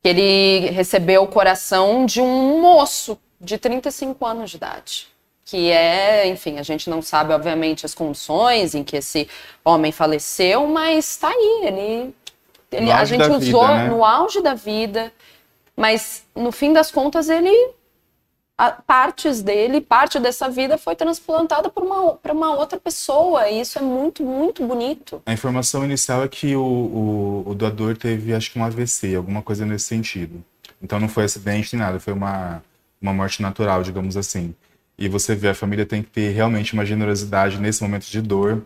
Ele 0.03 0.69
recebeu 0.71 1.23
o 1.23 1.27
coração 1.27 2.05
de 2.05 2.19
um 2.19 2.61
moço 2.61 3.17
de 3.39 3.57
35 3.57 4.25
anos 4.25 4.51
de 4.51 4.57
idade. 4.57 5.07
Que 5.45 5.71
é, 5.71 6.27
enfim, 6.27 6.59
a 6.59 6.63
gente 6.63 6.89
não 6.89 7.01
sabe, 7.01 7.31
obviamente, 7.33 7.85
as 7.85 7.95
condições 7.95 8.75
em 8.75 8.83
que 8.83 8.97
esse 8.97 9.29
homem 9.63 9.93
faleceu, 9.93 10.67
mas 10.67 11.11
está 11.11 11.29
aí. 11.29 11.61
Ele, 11.63 12.15
ele 12.69 12.91
a 12.91 13.05
gente 13.05 13.23
usou 13.23 13.39
vida, 13.39 13.77
né? 13.77 13.87
no 13.87 14.03
auge 14.03 14.41
da 14.41 14.53
vida, 14.53 15.13
mas 15.75 16.23
no 16.35 16.51
fim 16.51 16.73
das 16.73 16.91
contas 16.91 17.29
ele 17.29 17.71
partes 18.85 19.41
dele, 19.41 19.81
parte 19.81 20.19
dessa 20.19 20.49
vida 20.49 20.77
foi 20.77 20.95
transplantada 20.95 21.69
para 21.69 21.83
uma, 21.83 22.19
uma 22.31 22.55
outra 22.55 22.79
pessoa. 22.79 23.49
E 23.49 23.61
isso 23.61 23.79
é 23.79 23.81
muito, 23.81 24.23
muito 24.23 24.65
bonito. 24.65 25.21
A 25.25 25.33
informação 25.33 25.83
inicial 25.83 26.23
é 26.23 26.27
que 26.27 26.55
o, 26.55 26.63
o, 26.63 27.43
o, 27.47 27.55
doador 27.55 27.97
teve, 27.97 28.33
acho 28.33 28.51
que 28.51 28.59
um 28.59 28.63
AVC, 28.63 29.15
alguma 29.15 29.41
coisa 29.41 29.65
nesse 29.65 29.85
sentido. 29.85 30.43
Então 30.81 30.99
não 30.99 31.07
foi 31.07 31.23
acidente 31.23 31.75
nem 31.75 31.85
nada, 31.85 31.99
foi 31.99 32.13
uma, 32.13 32.61
uma 33.01 33.13
morte 33.13 33.41
natural, 33.41 33.83
digamos 33.83 34.17
assim. 34.17 34.53
E 34.97 35.07
você 35.07 35.35
vê, 35.35 35.49
a 35.49 35.55
família 35.55 35.85
tem 35.85 36.03
que 36.03 36.09
ter 36.09 36.31
realmente 36.31 36.73
uma 36.73 36.85
generosidade 36.85 37.59
nesse 37.59 37.81
momento 37.81 38.05
de 38.05 38.21
dor 38.21 38.63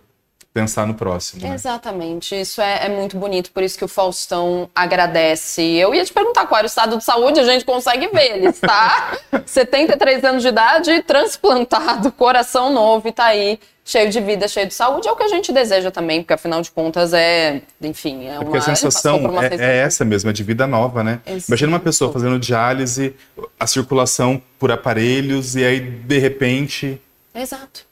pensar 0.58 0.88
no 0.88 0.96
próximo. 0.96 1.44
Né? 1.44 1.54
Exatamente, 1.54 2.34
isso 2.34 2.60
é, 2.60 2.88
é, 2.88 2.90
muito 2.90 3.16
bonito, 3.16 3.52
por 3.52 3.62
isso 3.62 3.78
que 3.78 3.86
o 3.86 3.88
Faustão 3.88 4.68
agradece. 4.74 5.62
Eu 5.62 5.94
ia 5.94 6.04
te 6.04 6.12
perguntar 6.12 6.48
qual 6.48 6.58
era 6.58 6.66
o 6.66 6.68
estado 6.68 6.98
de 6.98 7.04
saúde, 7.04 7.40
a 7.40 7.44
gente 7.44 7.64
consegue 7.64 8.08
ver, 8.08 8.38
ele 8.38 8.48
está 8.48 9.20
73 9.46 10.24
anos 10.24 10.42
de 10.42 10.50
idade, 10.50 11.04
transplantado, 11.04 12.12
coração 12.12 12.74
novo 12.74 13.08
e 13.08 13.12
tá 13.12 13.26
aí 13.26 13.60
cheio 13.86 14.10
de 14.10 14.20
vida, 14.20 14.48
cheio 14.48 14.68
de 14.68 14.74
saúde, 14.74 15.08
é 15.08 15.12
o 15.12 15.16
que 15.16 15.24
a 15.24 15.28
gente 15.28 15.54
deseja 15.54 15.92
também, 15.92 16.22
porque 16.22 16.34
afinal 16.34 16.60
de 16.60 16.72
contas 16.72 17.14
é, 17.14 17.62
enfim, 17.80 18.26
é, 18.26 18.30
é 18.30 18.34
uma... 18.40 18.46
Porque 18.46 18.58
a 18.58 18.62
sensação 18.62 19.40
é, 19.40 19.56
é, 19.56 19.78
essa 19.78 20.04
mesmo, 20.04 20.32
é 20.32 20.34
de 20.34 20.44
vida 20.44 20.66
nova, 20.66 21.04
né? 21.04 21.22
Exato. 21.26 21.46
Imagina 21.50 21.72
uma 21.72 21.80
pessoa 21.80 22.12
fazendo 22.12 22.40
diálise, 22.40 23.16
a 23.60 23.68
circulação 23.68 24.42
por 24.58 24.72
aparelhos, 24.72 25.56
e 25.56 25.64
aí, 25.64 25.80
de 25.80 26.18
repente... 26.18 27.00
Exato 27.34 27.88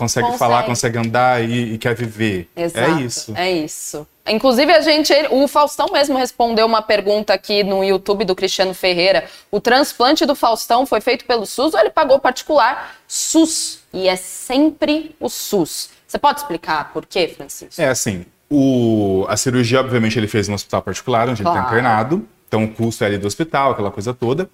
consegue, 0.00 0.26
consegue. 0.26 0.38
falar, 0.38 0.62
consegue 0.64 0.98
andar 0.98 1.44
e, 1.44 1.74
e, 1.74 1.78
quer 1.78 1.94
viver. 1.94 2.48
É 2.56 2.62
Exato, 2.62 2.90
é 2.90 3.02
isso. 3.02 3.34
É 3.36 3.50
isso. 3.52 4.06
Inclusive, 4.26 4.72
a 4.72 4.80
gente, 4.80 5.12
o 5.30 5.46
Faustão 5.46 5.88
mesmo 5.92 6.16
respondeu 6.16 6.66
uma 6.66 6.80
pergunta 6.80 7.34
aqui 7.34 7.62
no 7.62 7.84
YouTube 7.84 8.24
do 8.24 8.34
Cristiano 8.34 8.72
Ferreira. 8.72 9.24
O 9.50 9.60
transplante 9.60 10.24
do 10.24 10.34
Faustão 10.34 10.86
foi 10.86 11.00
feito 11.00 11.24
pelo 11.26 11.44
SUS 11.44 11.74
ou 11.74 11.80
ele 11.80 11.90
pagou 11.90 12.18
particular? 12.18 12.96
SUS. 13.06 13.80
E 13.92 14.08
é 14.08 14.16
sempre 14.16 15.14
o 15.20 15.28
SUS. 15.28 15.90
Você 16.06 16.18
pode 16.18 16.40
explicar 16.40 16.92
por 16.92 17.04
quê, 17.04 17.28
Francisco? 17.28 17.80
É 17.80 17.88
assim, 17.88 18.24
o, 18.48 19.26
a 19.28 19.36
cirurgia, 19.36 19.80
obviamente, 19.80 20.18
ele 20.18 20.28
fez 20.28 20.48
no 20.48 20.54
hospital 20.54 20.82
particular, 20.82 21.28
onde 21.28 21.42
claro. 21.42 21.58
ele 21.58 21.64
está 21.64 21.76
internado. 21.76 22.26
Então, 22.48 22.64
o 22.64 22.72
custo 22.72 23.04
é 23.04 23.06
ali 23.06 23.18
do 23.18 23.26
hospital, 23.26 23.72
aquela 23.72 23.90
coisa 23.90 24.14
toda. 24.14 24.48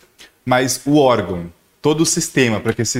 Mas 0.44 0.80
o 0.86 0.98
órgão, 0.98 1.50
todo 1.86 2.00
o 2.00 2.06
sistema 2.06 2.58
para 2.58 2.72
que, 2.72 2.82
esse, 2.82 2.98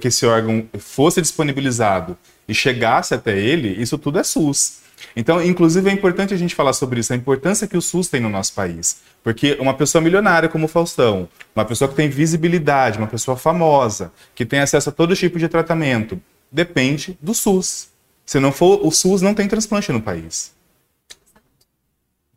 que 0.00 0.08
esse 0.08 0.24
órgão 0.24 0.66
fosse 0.78 1.20
disponibilizado 1.20 2.16
e 2.48 2.54
chegasse 2.54 3.12
até 3.12 3.38
ele, 3.38 3.68
isso 3.68 3.98
tudo 3.98 4.18
é 4.18 4.24
SUS. 4.24 4.78
Então, 5.14 5.44
inclusive, 5.44 5.90
é 5.90 5.92
importante 5.92 6.32
a 6.32 6.36
gente 6.38 6.54
falar 6.54 6.72
sobre 6.72 6.98
isso, 6.98 7.12
a 7.12 7.16
importância 7.16 7.68
que 7.68 7.76
o 7.76 7.82
SUS 7.82 8.08
tem 8.08 8.22
no 8.22 8.30
nosso 8.30 8.54
país. 8.54 9.02
Porque 9.22 9.58
uma 9.60 9.74
pessoa 9.74 10.00
milionária 10.00 10.48
como 10.48 10.64
o 10.64 10.68
Faustão, 10.68 11.28
uma 11.54 11.66
pessoa 11.66 11.90
que 11.90 11.94
tem 11.94 12.08
visibilidade, 12.08 12.96
uma 12.96 13.06
pessoa 13.06 13.36
famosa, 13.36 14.10
que 14.34 14.46
tem 14.46 14.60
acesso 14.60 14.88
a 14.88 14.92
todo 14.92 15.14
tipo 15.14 15.38
de 15.38 15.46
tratamento, 15.46 16.18
depende 16.50 17.18
do 17.20 17.34
SUS. 17.34 17.90
Se 18.24 18.40
não 18.40 18.50
for, 18.50 18.80
o 18.82 18.90
SUS 18.90 19.20
não 19.20 19.34
tem 19.34 19.46
transplante 19.46 19.92
no 19.92 20.00
país. 20.00 20.54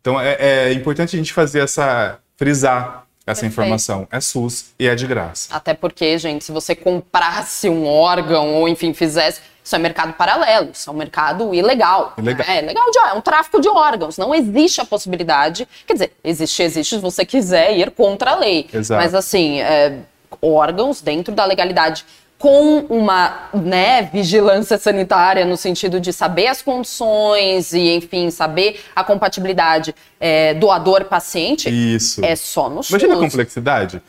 Então, 0.02 0.20
é, 0.20 0.36
é 0.68 0.72
importante 0.74 1.16
a 1.16 1.18
gente 1.18 1.32
fazer 1.32 1.60
essa. 1.60 2.18
frisar 2.36 3.05
essa 3.26 3.40
Perfeito. 3.40 3.52
informação. 3.52 4.06
É 4.10 4.20
SUS 4.20 4.66
e 4.78 4.86
é 4.86 4.94
de 4.94 5.06
graça. 5.06 5.54
Até 5.54 5.74
porque, 5.74 6.16
gente, 6.16 6.44
se 6.44 6.52
você 6.52 6.76
comprasse 6.76 7.68
um 7.68 7.84
órgão 7.86 8.54
ou, 8.54 8.68
enfim, 8.68 8.94
fizesse. 8.94 9.40
Isso 9.64 9.74
é 9.74 9.80
mercado 9.80 10.12
paralelo, 10.12 10.70
isso 10.72 10.88
é 10.88 10.92
um 10.92 10.96
mercado 10.96 11.52
ilegal. 11.52 12.14
ilegal. 12.16 12.46
É, 12.48 12.60
legal 12.60 12.88
de, 12.88 12.98
é 12.98 13.12
um 13.14 13.20
tráfico 13.20 13.60
de 13.60 13.68
órgãos. 13.68 14.16
Não 14.16 14.32
existe 14.32 14.80
a 14.80 14.84
possibilidade. 14.84 15.66
Quer 15.84 15.92
dizer, 15.94 16.12
existe, 16.22 16.62
existe 16.62 16.94
se 16.94 17.00
você 17.00 17.26
quiser 17.26 17.76
ir 17.76 17.90
contra 17.90 18.30
a 18.30 18.36
lei. 18.36 18.68
Exato. 18.72 19.02
Mas, 19.02 19.12
assim, 19.12 19.60
é, 19.60 19.98
órgãos 20.40 21.00
dentro 21.00 21.34
da 21.34 21.44
legalidade 21.44 22.04
com 22.38 22.80
uma 22.90 23.48
né, 23.54 24.02
vigilância 24.12 24.76
sanitária 24.76 25.44
no 25.44 25.56
sentido 25.56 25.98
de 25.98 26.12
saber 26.12 26.48
as 26.48 26.60
condições 26.60 27.72
e, 27.72 27.96
enfim, 27.96 28.30
saber 28.30 28.80
a 28.94 29.02
compatibilidade 29.02 29.94
é, 30.20 30.52
doador-paciente, 30.54 31.68
Isso. 31.70 32.24
é 32.24 32.36
só 32.36 32.68
no 32.68 32.82
SUS. 32.82 32.90
Imagina 32.90 33.14
a 33.14 33.18
complexidade. 33.18 34.02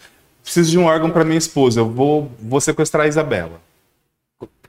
Preciso 0.43 0.72
de 0.72 0.77
um 0.77 0.86
órgão 0.86 1.10
para 1.10 1.24
minha 1.24 1.38
esposa, 1.38 1.79
eu 1.79 1.89
vou, 1.89 2.31
vou 2.39 2.60
sequestrar 2.60 3.05
a 3.05 3.07
Isabela. 3.07 3.62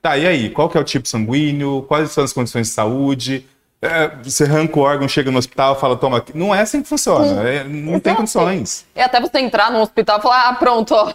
Tá, 0.00 0.16
e 0.16 0.26
aí? 0.26 0.50
Qual 0.50 0.68
que 0.68 0.78
é 0.78 0.80
o 0.80 0.84
tipo 0.84 1.08
sanguíneo? 1.08 1.84
Quais 1.88 2.12
são 2.12 2.22
as 2.22 2.32
condições 2.32 2.68
de 2.68 2.72
saúde? 2.72 3.44
É, 3.80 4.08
você 4.24 4.42
arranca 4.42 4.76
o 4.76 4.82
órgão, 4.82 5.08
chega 5.08 5.30
no 5.30 5.38
hospital, 5.38 5.78
fala, 5.78 5.96
toma 5.96 6.18
aqui. 6.18 6.36
Não 6.36 6.52
é 6.52 6.60
assim 6.62 6.82
que 6.82 6.88
funciona. 6.88 7.48
É, 7.48 7.62
não 7.62 8.00
tem 8.00 8.12
condições. 8.12 8.84
É 8.92 9.04
até 9.04 9.20
você 9.20 9.38
entrar 9.38 9.70
no 9.70 9.80
hospital 9.80 10.18
e 10.18 10.22
falar, 10.22 10.48
ah, 10.48 10.54
pronto, 10.54 10.94
ó, 10.94 11.12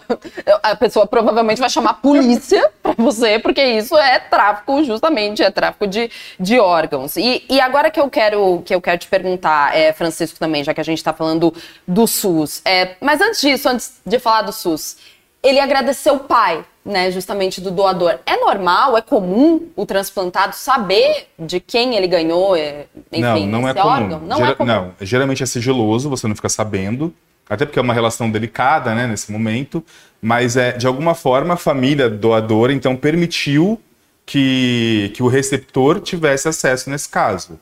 a 0.62 0.74
pessoa 0.74 1.06
provavelmente 1.06 1.60
vai 1.60 1.68
chamar 1.68 1.90
a 1.90 1.94
polícia 1.94 2.70
pra 2.82 2.94
você, 2.96 3.38
porque 3.38 3.62
isso 3.62 3.94
é 3.98 4.18
tráfico, 4.18 4.82
justamente, 4.82 5.42
é 5.42 5.50
tráfico 5.50 5.86
de, 5.86 6.10
de 6.40 6.58
órgãos. 6.58 7.16
E, 7.18 7.44
e 7.50 7.60
agora 7.60 7.90
que 7.90 8.00
eu 8.00 8.08
quero 8.08 8.62
que 8.64 8.74
eu 8.74 8.80
quero 8.80 8.98
te 8.98 9.08
perguntar, 9.08 9.76
é, 9.76 9.92
Francisco, 9.92 10.38
também, 10.38 10.64
já 10.64 10.72
que 10.72 10.80
a 10.80 10.84
gente 10.84 11.04
tá 11.04 11.12
falando 11.12 11.52
do 11.86 12.06
SUS. 12.06 12.62
É, 12.64 12.96
mas 12.98 13.20
antes 13.20 13.42
disso, 13.42 13.68
antes 13.68 14.00
de 14.06 14.18
falar 14.18 14.40
do 14.40 14.52
SUS, 14.52 14.96
ele 15.44 15.60
agradeceu 15.60 16.14
o 16.14 16.20
pai, 16.20 16.64
né, 16.84 17.10
justamente 17.10 17.60
do 17.60 17.70
doador. 17.70 18.18
É 18.24 18.36
normal, 18.38 18.96
é 18.96 19.02
comum 19.02 19.68
o 19.76 19.84
transplantado 19.84 20.56
saber 20.56 21.28
de 21.38 21.60
quem 21.60 21.94
ele 21.94 22.06
ganhou, 22.06 22.56
é, 22.56 22.86
enfim, 23.12 23.46
não, 23.46 23.60
não 23.60 23.68
é 23.68 23.74
órgão? 23.78 24.20
Não 24.20 24.38
Ger 24.38 24.48
é 24.48 24.54
comum. 24.54 24.72
Não, 24.72 24.92
geralmente 25.02 25.42
é 25.42 25.46
sigiloso, 25.46 26.08
você 26.08 26.26
não 26.26 26.34
fica 26.34 26.48
sabendo, 26.48 27.14
até 27.48 27.66
porque 27.66 27.78
é 27.78 27.82
uma 27.82 27.92
relação 27.92 28.30
delicada, 28.30 28.94
né, 28.94 29.06
nesse 29.06 29.30
momento, 29.30 29.84
mas 30.20 30.56
é 30.56 30.72
de 30.72 30.86
alguma 30.86 31.14
forma 31.14 31.54
a 31.54 31.58
família 31.58 32.08
doadora 32.08 32.72
então 32.72 32.96
permitiu 32.96 33.78
que, 34.24 35.12
que 35.14 35.22
o 35.22 35.28
receptor 35.28 36.00
tivesse 36.00 36.48
acesso 36.48 36.88
nesse 36.88 37.08
caso. 37.08 37.60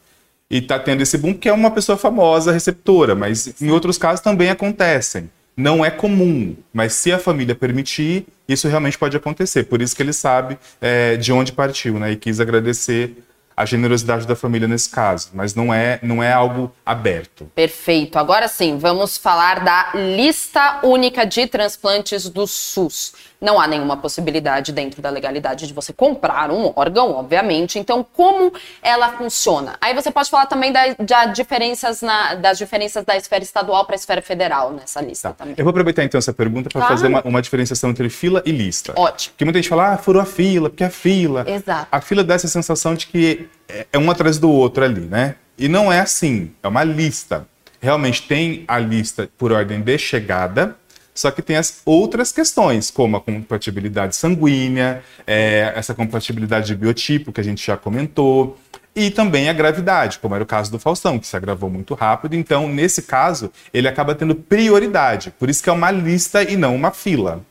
E 0.49 0.59
está 0.59 0.79
tendo 0.79 1.01
esse 1.01 1.19
boom 1.19 1.33
porque 1.33 1.49
é 1.49 1.53
uma 1.53 1.71
pessoa 1.71 1.99
famosa 1.99 2.53
receptora, 2.53 3.15
mas 3.15 3.61
em 3.61 3.71
outros 3.71 3.99
casos 3.99 4.21
também 4.21 4.51
acontecem 4.51 5.29
não 5.57 5.85
é 5.85 5.91
comum, 5.91 6.57
mas 6.73 6.95
se 6.95 7.13
a 7.13 7.19
família 7.19 7.55
permitir, 7.55 8.27
isso 8.49 8.69
realmente 8.69 8.99
pode 8.99 9.17
acontecer. 9.17 9.65
Por 9.65 9.83
isso 9.83 9.95
que 9.95 10.03
ele 10.03 10.13
sabe 10.13 10.59
é, 10.81 11.17
de 11.17 11.33
onde 11.33 11.53
partiu, 11.53 11.99
né? 11.99 12.13
E 12.13 12.17
quis 12.17 12.41
agradecer 12.41 13.23
a 13.57 13.65
generosidade 13.65 14.27
da 14.27 14.35
família 14.35 14.67
nesse 14.67 14.89
caso, 14.89 15.31
mas 15.35 15.55
não 15.55 15.73
é, 15.73 15.99
não 16.03 16.23
é 16.23 16.33
algo 16.33 16.75
aberto. 16.85 17.51
Perfeito. 17.55 18.19
Agora 18.19 18.49
sim, 18.49 18.79
vamos 18.79 19.19
falar 19.19 19.61
da 19.63 19.93
lista 19.95 20.81
única 20.83 21.25
de 21.25 21.47
transplantes 21.47 22.29
do 22.29 22.47
SUS. 22.47 23.13
Não 23.43 23.61
há 23.61 23.67
nenhuma 23.67 23.97
possibilidade 23.97 24.73
dentro 24.73 25.03
da 25.03 25.11
legalidade 25.11 25.67
de 25.67 25.75
você 25.75 25.93
comprar 25.93 26.49
um 26.51 26.73
órgão, 26.77 27.17
obviamente. 27.17 27.77
Então, 27.77 28.07
como 28.13 28.53
ela 28.81 29.09
funciona? 29.11 29.77
Aí 29.81 29.93
você 29.93 30.13
pode 30.13 30.31
falar 30.31 30.47
também 30.47 30.73
da, 30.73 30.95
da 30.99 31.27
diferenças 31.27 32.01
na, 32.03 32.37
das 32.37 32.57
diferenças 32.57 33.05
da 33.05 33.17
esfera 33.17 33.43
estadual 33.43 33.85
para 33.85 33.97
a 33.97 33.97
esfera 33.97 34.23
federal 34.23 34.73
nessa 34.73 35.01
lista 35.01 35.31
tá. 35.31 35.35
também. 35.35 35.55
Eu 35.59 35.65
vou 35.65 35.71
aproveitar 35.71 36.05
então 36.05 36.19
essa 36.19 36.33
pergunta 36.33 36.71
para 36.71 36.81
claro. 36.81 36.95
fazer 36.95 37.09
uma, 37.09 37.21
uma, 37.23 37.43
diferenciação 37.43 37.91
entre 37.91 38.09
fila 38.09 38.41
e 38.47 38.53
lista. 38.53 38.95
Ótimo. 38.97 39.33
Porque 39.33 39.45
muita 39.45 39.59
gente 39.59 39.69
fala, 39.69 39.95
ah, 39.95 39.99
furou 39.99 40.23
a 40.23 40.27
fila, 40.27 40.71
porque 40.71 40.85
é 40.85 40.91
fila. 40.91 41.45
Exato. 41.49 41.89
A 41.91 42.01
fila 42.01 42.23
dá 42.23 42.35
essa 42.35 42.49
sensação 42.49 42.95
de 42.95 43.09
que 43.09 43.49
é, 43.69 43.87
é 43.93 43.99
um 43.99 44.09
atrás 44.09 44.39
do 44.39 44.49
outro 44.49 44.85
ali, 44.85 45.03
né? 45.03 45.35
E 45.59 45.69
não 45.69 45.93
é 45.93 46.01
assim, 46.01 46.53
é 46.63 46.69
uma 46.69 46.85
lista. 46.85 47.47
Realmente 47.81 48.23
tem 48.29 48.65
a 48.69 48.79
lista 48.79 49.29
por 49.37 49.51
ordem 49.51 49.81
de 49.81 49.99
chegada, 49.99 50.77
só 51.15 51.31
que 51.31 51.43
tem 51.43 51.57
as 51.57 51.83
outras 51.85 52.33
questões, 52.33 52.91
como 52.91 53.17
a 53.17 53.21
compatibilidade 53.21 54.17
sanguínea, 54.17 55.03
é, 55.27 55.73
essa 55.77 55.95
compatibilidade 55.95 56.67
de 56.67 56.75
biotipo 56.75 57.33
que 57.33 57.41
a 57.41 57.45
gente 57.45 57.65
já 57.65 57.77
comentou, 57.77 58.59
e 58.95 59.11
também 59.11 59.49
a 59.49 59.53
gravidade, 59.53 60.19
como 60.19 60.35
era 60.35 60.45
o 60.45 60.47
caso 60.47 60.71
do 60.71 60.79
Faustão, 60.79 61.19
que 61.19 61.27
se 61.27 61.37
agravou 61.37 61.71
muito 61.71 61.95
rápido. 61.95 62.35
Então, 62.35 62.69
nesse 62.69 63.03
caso, 63.03 63.51
ele 63.73 63.89
acaba 63.89 64.15
tendo 64.15 64.35
prioridade. 64.35 65.33
Por 65.39 65.49
isso 65.49 65.63
que 65.63 65.71
é 65.71 65.73
uma 65.73 65.91
lista 65.91 66.43
e 66.43 66.57
não 66.57 66.75
uma 66.77 66.91
fila. 66.91 67.43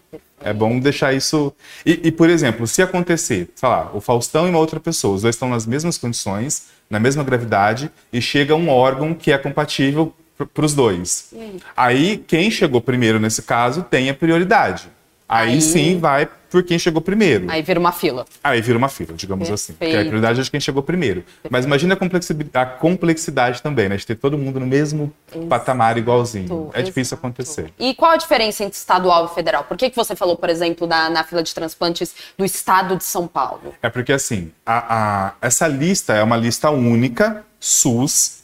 É 0.43 0.53
bom 0.53 0.79
deixar 0.79 1.13
isso. 1.13 1.53
E, 1.85 1.99
e, 2.03 2.11
por 2.11 2.29
exemplo, 2.29 2.67
se 2.67 2.81
acontecer, 2.81 3.49
sei 3.55 3.69
lá, 3.69 3.89
o 3.93 4.01
Faustão 4.01 4.47
e 4.47 4.49
uma 4.49 4.59
outra 4.59 4.79
pessoa, 4.79 5.15
os 5.15 5.21
dois 5.23 5.35
estão 5.35 5.49
nas 5.49 5.65
mesmas 5.65 5.97
condições, 5.97 6.67
na 6.89 6.99
mesma 6.99 7.23
gravidade, 7.23 7.91
e 8.11 8.21
chega 8.21 8.55
um 8.55 8.69
órgão 8.69 9.13
que 9.13 9.31
é 9.31 9.37
compatível 9.37 10.13
para 10.45 10.65
os 10.65 10.73
dois. 10.73 11.33
Aí, 11.75 12.17
quem 12.27 12.49
chegou 12.51 12.81
primeiro 12.81 13.19
nesse 13.19 13.41
caso 13.41 13.83
tem 13.83 14.09
a 14.09 14.13
prioridade. 14.13 14.89
Aí, 15.31 15.51
Aí, 15.53 15.61
sim 15.61 15.97
vai 15.97 16.27
por 16.49 16.61
quem 16.61 16.77
chegou 16.77 17.01
primeiro. 17.01 17.49
Aí 17.49 17.61
vira 17.61 17.79
uma 17.79 17.93
fila. 17.93 18.25
Aí 18.43 18.59
vira 18.61 18.77
uma 18.77 18.89
fila, 18.89 19.13
digamos 19.13 19.47
Perfeito. 19.47 19.71
assim. 19.71 19.73
Porque 19.79 19.95
a 19.95 20.01
prioridade 20.01 20.41
é 20.41 20.43
de 20.43 20.51
quem 20.51 20.59
chegou 20.59 20.83
primeiro. 20.83 21.21
Perfeito. 21.21 21.47
Mas 21.49 21.63
imagina 21.63 21.93
a 21.93 21.97
complexidade, 21.97 22.49
a 22.53 22.65
complexidade, 22.65 23.61
também, 23.61 23.87
né? 23.87 23.95
De 23.95 24.05
ter 24.05 24.15
todo 24.15 24.37
mundo 24.37 24.59
no 24.59 24.67
mesmo 24.67 25.13
Exato. 25.31 25.47
patamar 25.47 25.97
igualzinho. 25.97 26.69
É 26.73 26.79
Exato. 26.79 26.83
difícil 26.83 27.17
acontecer. 27.17 27.73
E 27.79 27.95
qual 27.95 28.11
a 28.11 28.17
diferença 28.17 28.65
entre 28.65 28.77
estadual 28.77 29.27
e 29.31 29.33
federal? 29.33 29.63
Por 29.63 29.77
que, 29.77 29.89
que 29.89 29.95
você 29.95 30.13
falou, 30.17 30.35
por 30.35 30.49
exemplo, 30.49 30.85
na, 30.85 31.09
na 31.09 31.23
fila 31.23 31.41
de 31.41 31.55
transplantes 31.55 32.13
do 32.37 32.43
estado 32.43 32.97
de 32.97 33.05
São 33.05 33.25
Paulo? 33.25 33.73
É 33.81 33.89
porque, 33.89 34.11
assim, 34.11 34.51
a, 34.65 35.29
a 35.29 35.33
essa 35.41 35.65
lista 35.69 36.13
é 36.13 36.21
uma 36.21 36.35
lista 36.35 36.69
única, 36.69 37.45
SUS, 37.57 38.40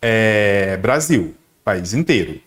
é, 0.00 0.76
Brasil, 0.76 1.34
país 1.64 1.94
inteiro. 1.94 2.40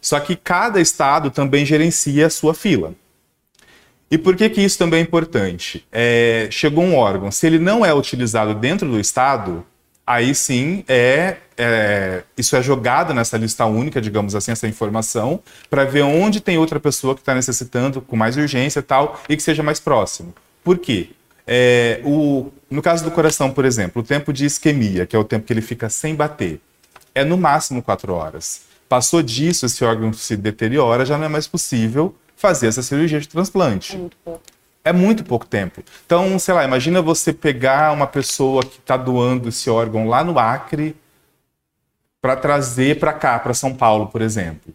Só 0.00 0.18
que 0.18 0.34
cada 0.36 0.80
estado 0.80 1.30
também 1.30 1.64
gerencia 1.64 2.26
a 2.26 2.30
sua 2.30 2.54
fila. 2.54 2.94
E 4.10 4.18
por 4.18 4.34
que, 4.34 4.48
que 4.50 4.60
isso 4.60 4.76
também 4.76 5.00
é 5.00 5.02
importante? 5.02 5.86
É, 5.92 6.48
chegou 6.50 6.82
um 6.82 6.96
órgão, 6.96 7.30
se 7.30 7.46
ele 7.46 7.58
não 7.58 7.86
é 7.86 7.94
utilizado 7.94 8.54
dentro 8.54 8.88
do 8.88 8.98
estado, 8.98 9.64
aí 10.04 10.34
sim 10.34 10.82
é, 10.88 11.36
é, 11.56 12.24
isso 12.36 12.56
é 12.56 12.62
jogado 12.62 13.14
nessa 13.14 13.36
lista 13.36 13.64
única, 13.66 14.00
digamos 14.00 14.34
assim, 14.34 14.50
essa 14.50 14.66
informação, 14.66 15.40
para 15.68 15.84
ver 15.84 16.02
onde 16.02 16.40
tem 16.40 16.58
outra 16.58 16.80
pessoa 16.80 17.14
que 17.14 17.20
está 17.20 17.34
necessitando 17.34 18.00
com 18.00 18.16
mais 18.16 18.36
urgência 18.36 18.80
e 18.80 18.82
tal, 18.82 19.20
e 19.28 19.36
que 19.36 19.42
seja 19.42 19.62
mais 19.62 19.78
próximo. 19.78 20.34
Por 20.64 20.78
quê? 20.78 21.10
É, 21.46 22.00
o, 22.04 22.50
no 22.68 22.82
caso 22.82 23.04
do 23.04 23.12
coração, 23.12 23.52
por 23.52 23.64
exemplo, 23.64 24.02
o 24.02 24.04
tempo 24.04 24.32
de 24.32 24.44
isquemia, 24.44 25.06
que 25.06 25.14
é 25.14 25.18
o 25.18 25.24
tempo 25.24 25.46
que 25.46 25.52
ele 25.52 25.62
fica 25.62 25.88
sem 25.88 26.16
bater, 26.16 26.60
é 27.14 27.24
no 27.24 27.36
máximo 27.36 27.82
quatro 27.82 28.14
horas. 28.14 28.62
Passou 28.88 29.22
disso, 29.22 29.66
esse 29.66 29.84
órgão 29.84 30.12
se 30.12 30.36
deteriora, 30.36 31.04
já 31.04 31.16
não 31.16 31.26
é 31.26 31.28
mais 31.28 31.46
possível 31.46 32.14
fazer 32.36 32.66
essa 32.66 32.82
cirurgia 32.82 33.20
de 33.20 33.28
transplante. 33.28 33.94
É 33.94 33.98
muito 33.98 34.16
pouco. 34.24 34.42
É 34.82 34.92
muito 34.92 35.24
pouco 35.24 35.46
tempo. 35.46 35.82
Então, 36.06 36.38
sei 36.38 36.54
lá, 36.54 36.64
imagina 36.64 37.02
você 37.02 37.32
pegar 37.32 37.92
uma 37.92 38.06
pessoa 38.06 38.62
que 38.62 38.78
está 38.78 38.96
doando 38.96 39.50
esse 39.50 39.68
órgão 39.68 40.08
lá 40.08 40.24
no 40.24 40.38
Acre 40.38 40.96
para 42.20 42.34
trazer 42.34 42.98
para 42.98 43.12
cá, 43.12 43.38
para 43.38 43.52
São 43.52 43.74
Paulo, 43.74 44.06
por 44.06 44.22
exemplo. 44.22 44.74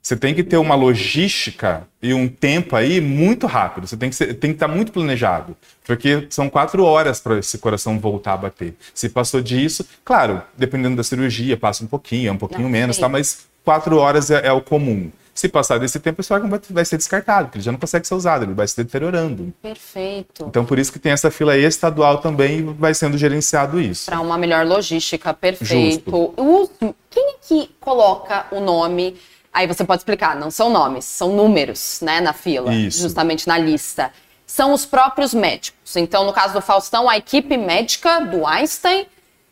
Você 0.00 0.16
tem 0.16 0.34
que 0.34 0.42
ter 0.42 0.56
uma 0.56 0.74
logística 0.74 1.86
e 2.02 2.14
um 2.14 2.28
tempo 2.28 2.74
aí 2.76 3.00
muito 3.00 3.46
rápido. 3.46 3.86
Você 3.86 3.96
tem 3.96 4.08
que, 4.08 4.16
ser, 4.16 4.34
tem 4.34 4.50
que 4.50 4.56
estar 4.56 4.68
muito 4.68 4.92
planejado. 4.92 5.56
Porque 5.84 6.26
são 6.30 6.48
quatro 6.48 6.84
horas 6.84 7.20
para 7.20 7.38
esse 7.38 7.58
coração 7.58 7.98
voltar 7.98 8.34
a 8.34 8.36
bater. 8.36 8.74
Se 8.94 9.08
passou 9.08 9.40
disso, 9.42 9.86
claro, 10.04 10.40
dependendo 10.56 10.96
da 10.96 11.02
cirurgia, 11.02 11.56
passa 11.56 11.84
um 11.84 11.86
pouquinho, 11.86 12.28
é 12.28 12.32
um 12.32 12.36
pouquinho 12.38 12.62
Não, 12.62 12.70
menos, 12.70 12.96
tá? 12.98 13.08
mas 13.08 13.46
quatro 13.64 13.98
horas 13.98 14.30
é, 14.30 14.46
é 14.46 14.52
o 14.52 14.60
comum. 14.62 15.10
Se 15.34 15.48
passar 15.48 15.78
desse 15.78 16.00
tempo, 16.00 16.20
esse 16.20 16.32
órgão 16.32 16.50
vai, 16.70 16.84
ser 16.84 16.96
descartado, 16.96 17.46
porque 17.46 17.58
ele 17.58 17.64
já 17.64 17.70
não 17.70 17.78
consegue 17.78 18.04
ser 18.08 18.14
usado, 18.14 18.44
ele 18.44 18.54
vai 18.54 18.66
se 18.66 18.76
deteriorando. 18.76 19.54
Perfeito. 19.62 20.46
Então, 20.48 20.64
por 20.64 20.80
isso 20.80 20.92
que 20.92 20.98
tem 20.98 21.12
essa 21.12 21.30
fila 21.30 21.56
estadual 21.56 22.18
também 22.18 22.58
e 22.58 22.62
vai 22.62 22.92
sendo 22.92 23.16
gerenciado 23.16 23.80
isso. 23.80 24.06
Para 24.06 24.20
uma 24.20 24.36
melhor 24.36 24.66
logística, 24.66 25.32
perfeito. 25.32 26.10
O- 26.36 26.68
quem 27.08 27.22
é 27.24 27.34
que 27.40 27.70
coloca 27.78 28.46
o 28.50 28.58
nome? 28.58 29.16
Aí 29.52 29.66
você 29.66 29.84
pode 29.84 30.00
explicar, 30.00 30.36
não 30.36 30.50
são 30.50 30.70
nomes, 30.70 31.04
são 31.04 31.32
números, 31.32 32.00
né, 32.02 32.20
na 32.20 32.32
fila, 32.32 32.72
Isso. 32.74 33.00
justamente 33.00 33.48
na 33.48 33.58
lista. 33.58 34.12
São 34.46 34.72
os 34.72 34.86
próprios 34.86 35.34
médicos. 35.34 35.96
Então, 35.96 36.24
no 36.24 36.32
caso 36.32 36.54
do 36.54 36.60
Faustão, 36.60 37.08
a 37.08 37.18
equipe 37.18 37.56
médica 37.56 38.20
do 38.20 38.46
Einstein 38.46 39.06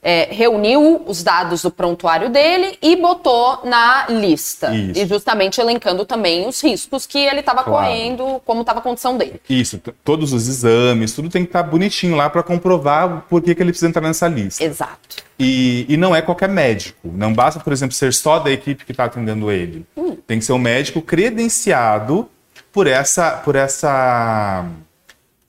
é, 0.08 0.28
reuniu 0.30 1.02
os 1.04 1.24
dados 1.24 1.62
do 1.62 1.70
prontuário 1.70 2.30
dele 2.30 2.78
e 2.80 2.94
botou 2.94 3.62
na 3.64 4.06
lista. 4.08 4.72
Isso. 4.72 5.00
E 5.00 5.04
justamente 5.04 5.60
elencando 5.60 6.04
também 6.04 6.46
os 6.46 6.62
riscos 6.62 7.06
que 7.06 7.18
ele 7.18 7.40
estava 7.40 7.64
Claro. 7.64 7.88
correndo, 7.88 8.40
como 8.46 8.60
estava 8.60 8.78
a 8.78 8.82
condição 8.82 9.18
dele. 9.18 9.40
Isso, 9.50 9.82
todos 10.04 10.32
os 10.32 10.46
exames, 10.46 11.12
tudo 11.12 11.28
tem 11.28 11.42
que 11.42 11.48
estar 11.48 11.64
bonitinho 11.64 12.14
lá 12.14 12.30
para 12.30 12.44
comprovar 12.44 13.24
por 13.28 13.42
que, 13.42 13.52
que 13.52 13.60
ele 13.60 13.72
precisa 13.72 13.88
entrar 13.88 14.00
nessa 14.02 14.28
lista. 14.28 14.62
Exato. 14.62 15.16
E, 15.36 15.84
e 15.88 15.96
não 15.96 16.14
é 16.14 16.22
qualquer 16.22 16.48
médico. 16.48 17.10
Não 17.12 17.32
basta, 17.34 17.58
por 17.58 17.72
exemplo, 17.72 17.96
ser 17.96 18.12
só 18.14 18.38
da 18.38 18.52
equipe 18.52 18.84
que 18.84 18.92
está 18.92 19.06
atendendo 19.06 19.50
ele. 19.50 19.84
Tem 20.24 20.38
que 20.38 20.44
ser 20.44 20.52
um 20.52 20.58
médico 20.58 21.02
credenciado 21.02 22.28
por 22.72 22.86
essa, 22.86 23.32
por 23.32 23.56
essa, 23.56 24.66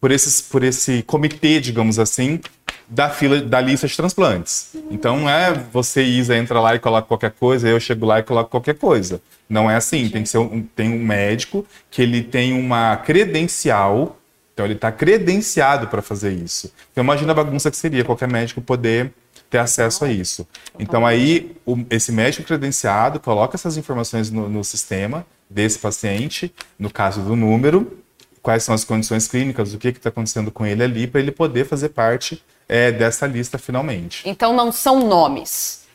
por 0.01 0.09
esses, 0.11 0.41
por 0.41 0.63
esse 0.63 1.03
comitê, 1.03 1.59
digamos 1.59 1.99
assim, 1.99 2.39
da 2.87 3.09
fila 3.09 3.41
da 3.41 3.59
lista 3.59 3.87
de 3.87 3.95
transplantes. 3.95 4.69
Então 4.89 5.17
não 5.19 5.29
é 5.29 5.53
você 5.53 6.03
Isa 6.03 6.37
entra 6.37 6.59
lá 6.59 6.75
e 6.75 6.79
coloca 6.79 7.07
qualquer 7.07 7.31
coisa, 7.31 7.67
eu 7.67 7.79
chego 7.79 8.05
lá 8.05 8.19
e 8.19 8.23
coloco 8.23 8.49
qualquer 8.49 8.75
coisa. 8.75 9.21
Não 9.49 9.69
é 9.69 9.75
assim. 9.75 10.09
Tem 10.09 10.23
que 10.23 10.29
ser 10.29 10.37
um, 10.37 10.61
tem 10.75 10.89
um 10.93 11.03
médico 11.03 11.65
que 11.91 12.01
ele 12.01 12.23
tem 12.23 12.53
uma 12.53 12.95
credencial. 12.97 14.17
Então 14.53 14.65
ele 14.65 14.73
está 14.73 14.91
credenciado 14.91 15.87
para 15.87 16.01
fazer 16.01 16.31
isso. 16.31 16.71
Então 16.91 17.03
imagina 17.03 17.31
a 17.31 17.35
bagunça 17.35 17.69
que 17.69 17.77
seria 17.77 18.03
qualquer 18.03 18.27
médico 18.27 18.61
poder 18.61 19.11
ter 19.49 19.59
acesso 19.59 20.03
a 20.03 20.11
isso. 20.11 20.47
Então 20.79 21.05
aí 21.05 21.55
o- 21.65 21.85
esse 21.89 22.11
médico 22.11 22.43
credenciado 22.47 23.19
coloca 23.19 23.55
essas 23.55 23.77
informações 23.77 24.31
no, 24.31 24.49
no 24.49 24.63
sistema 24.63 25.25
desse 25.49 25.77
paciente, 25.79 26.53
no 26.77 26.89
caso 26.89 27.21
do 27.21 27.35
número, 27.35 27.99
quais 28.41 28.63
são 28.63 28.73
as 28.73 28.83
condições 28.83 29.27
clínicas, 29.27 29.73
o 29.73 29.77
que 29.77 29.89
está 29.89 30.09
acontecendo 30.09 30.51
com 30.51 30.65
ele 30.65 30.83
ali, 30.83 31.05
para 31.07 31.21
ele 31.21 31.31
poder 31.31 31.65
fazer 31.65 31.89
parte 31.89 32.41
é, 32.67 32.91
dessa 32.91 33.25
lista 33.27 33.57
finalmente. 33.57 34.27
Então 34.27 34.53
não 34.53 34.71
são 34.71 34.99
nomes. 34.99 35.85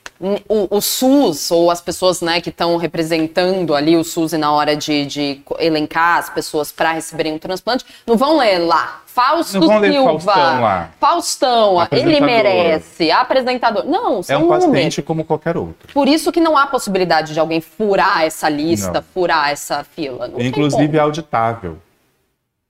O, 0.49 0.76
o 0.76 0.81
SUS, 0.81 1.50
ou 1.50 1.69
as 1.69 1.81
pessoas 1.81 2.21
né, 2.21 2.41
que 2.41 2.50
estão 2.50 2.76
representando 2.76 3.75
ali 3.75 3.97
o 3.97 4.05
SUS 4.05 4.33
e 4.33 4.38
na 4.38 4.52
hora 4.52 4.76
de, 4.76 5.05
de 5.05 5.43
elencar 5.59 6.19
as 6.19 6.31
pessoas 6.31 6.71
para 6.71 6.93
receberem 6.93 7.33
um 7.33 7.38
transplante, 7.38 7.85
não 8.07 8.17
vão 8.17 8.38
ler 8.38 8.59
lá. 8.59 9.00
Fausto 9.05 9.59
Não 9.61 9.67
vão 9.67 9.79
ler 9.79 9.93
Silva. 9.93 10.21
Faustão 10.33 10.61
lá. 10.62 10.91
Faustão, 10.99 11.88
ele 11.91 12.21
merece. 12.21 13.11
Apresentador. 13.11 13.85
Não, 13.85 14.21
É 14.21 14.23
são 14.23 14.38
um 14.38 14.45
números. 14.45 14.64
paciente 14.67 15.02
como 15.02 15.25
qualquer 15.25 15.57
outro. 15.57 15.93
Por 15.93 16.07
isso 16.09 16.31
que 16.33 16.41
não 16.41 16.57
há 16.57 16.67
possibilidade 16.69 17.35
de 17.35 17.41
alguém 17.41 17.61
furar 17.61 18.23
essa 18.23 18.49
lista, 18.49 18.93
Não. 18.93 19.02
furar 19.12 19.50
essa 19.50 19.85
fila. 19.85 20.29
Não 20.29 20.41
Inclusive 20.41 20.97
é 20.97 21.00
auditável. 21.00 21.79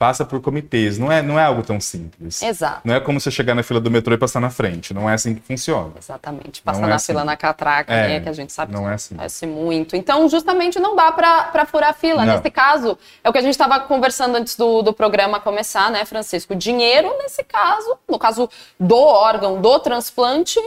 Passa 0.03 0.25
por 0.25 0.41
comitês. 0.41 0.99
Não 0.99 1.13
é, 1.13 1.23
não 1.23 1.39
é 1.39 1.45
algo 1.45 1.63
tão 1.63 1.79
simples. 1.81 2.43
Exato. 2.43 2.81
Não 2.83 2.93
é 2.93 2.99
como 2.99 3.21
você 3.21 3.31
chegar 3.31 3.55
na 3.55 3.63
fila 3.63 3.79
do 3.81 3.89
metrô 3.89 4.13
e 4.13 4.19
passar 4.19 4.41
na 4.41 4.51
frente. 4.51 4.93
Não 4.93 5.09
é 5.09 5.15
assim 5.15 5.37
que 5.37 5.41
funciona. 5.43 5.93
Exatamente. 5.97 6.61
Passar 6.61 6.81
Não 6.81 6.89
é 6.89 6.91
na 6.91 6.97
assim. 6.97 7.13
fila 7.13 7.25
na 7.25 7.37
catraca, 7.37 7.93
É, 7.95 8.09
né, 8.09 8.21
que 8.21 8.29
a 8.29 8.33
gente 8.33 8.53
sabe 8.53 8.73
não 8.73 8.83
que 8.83 8.89
é 8.91 8.95
assim. 8.95 9.15
acontece 9.15 9.47
muito. 9.47 9.95
Então, 9.95 10.29
justamente 10.29 10.81
não 10.81 10.97
dá 10.97 11.13
pra 11.13 11.65
furar 11.67 11.91
a 11.91 11.93
fila. 11.93 12.25
Não. 12.25 12.35
Nesse 12.35 12.51
caso, 12.51 12.99
é 13.23 13.31
o 13.31 13.33
que 13.33 13.39
a 13.39 13.43
gente 13.43 13.53
estava 13.53 13.79
conversando 13.79 14.35
antes 14.35 14.57
do, 14.57 14.83
do 14.83 14.93
programa 14.93 15.39
começar, 15.39 15.89
né, 15.89 16.05
Francisco? 16.05 16.57
Dinheiro, 16.57 17.17
nesse 17.19 17.45
caso, 17.45 17.97
no 18.09 18.19
caso 18.19 18.51
do 18.81 18.97
órgão, 18.97 19.63
do 19.63 19.79
transplante, 19.79 20.59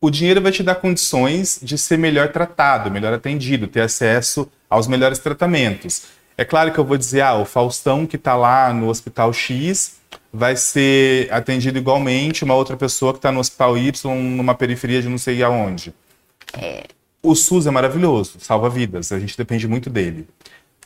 o 0.00 0.10
dinheiro 0.10 0.40
vai 0.40 0.50
te 0.50 0.64
dar 0.64 0.74
condições 0.74 1.60
de 1.62 1.78
ser 1.78 1.96
melhor 1.96 2.32
tratado, 2.32 2.90
melhor 2.90 3.12
atendido, 3.12 3.68
ter 3.68 3.82
acesso 3.82 4.50
aos 4.68 4.88
melhores 4.88 5.20
tratamentos. 5.20 6.16
É 6.38 6.44
claro 6.44 6.72
que 6.72 6.78
eu 6.78 6.84
vou 6.84 6.98
dizer, 6.98 7.22
ah, 7.22 7.34
o 7.34 7.44
Faustão 7.44 8.06
que 8.06 8.16
está 8.16 8.34
lá 8.36 8.72
no 8.72 8.88
Hospital 8.88 9.32
X 9.32 9.96
vai 10.32 10.54
ser 10.54 11.32
atendido 11.32 11.78
igualmente 11.78 12.44
uma 12.44 12.54
outra 12.54 12.76
pessoa 12.76 13.12
que 13.12 13.18
está 13.18 13.32
no 13.32 13.40
Hospital 13.40 13.78
Y, 13.78 14.14
numa 14.14 14.54
periferia 14.54 15.00
de 15.00 15.08
não 15.08 15.16
sei 15.16 15.42
aonde. 15.42 15.94
O 17.22 17.34
SUS 17.34 17.66
é 17.66 17.70
maravilhoso, 17.70 18.34
salva 18.38 18.68
vidas, 18.68 19.10
a 19.12 19.18
gente 19.18 19.36
depende 19.36 19.66
muito 19.66 19.88
dele. 19.88 20.28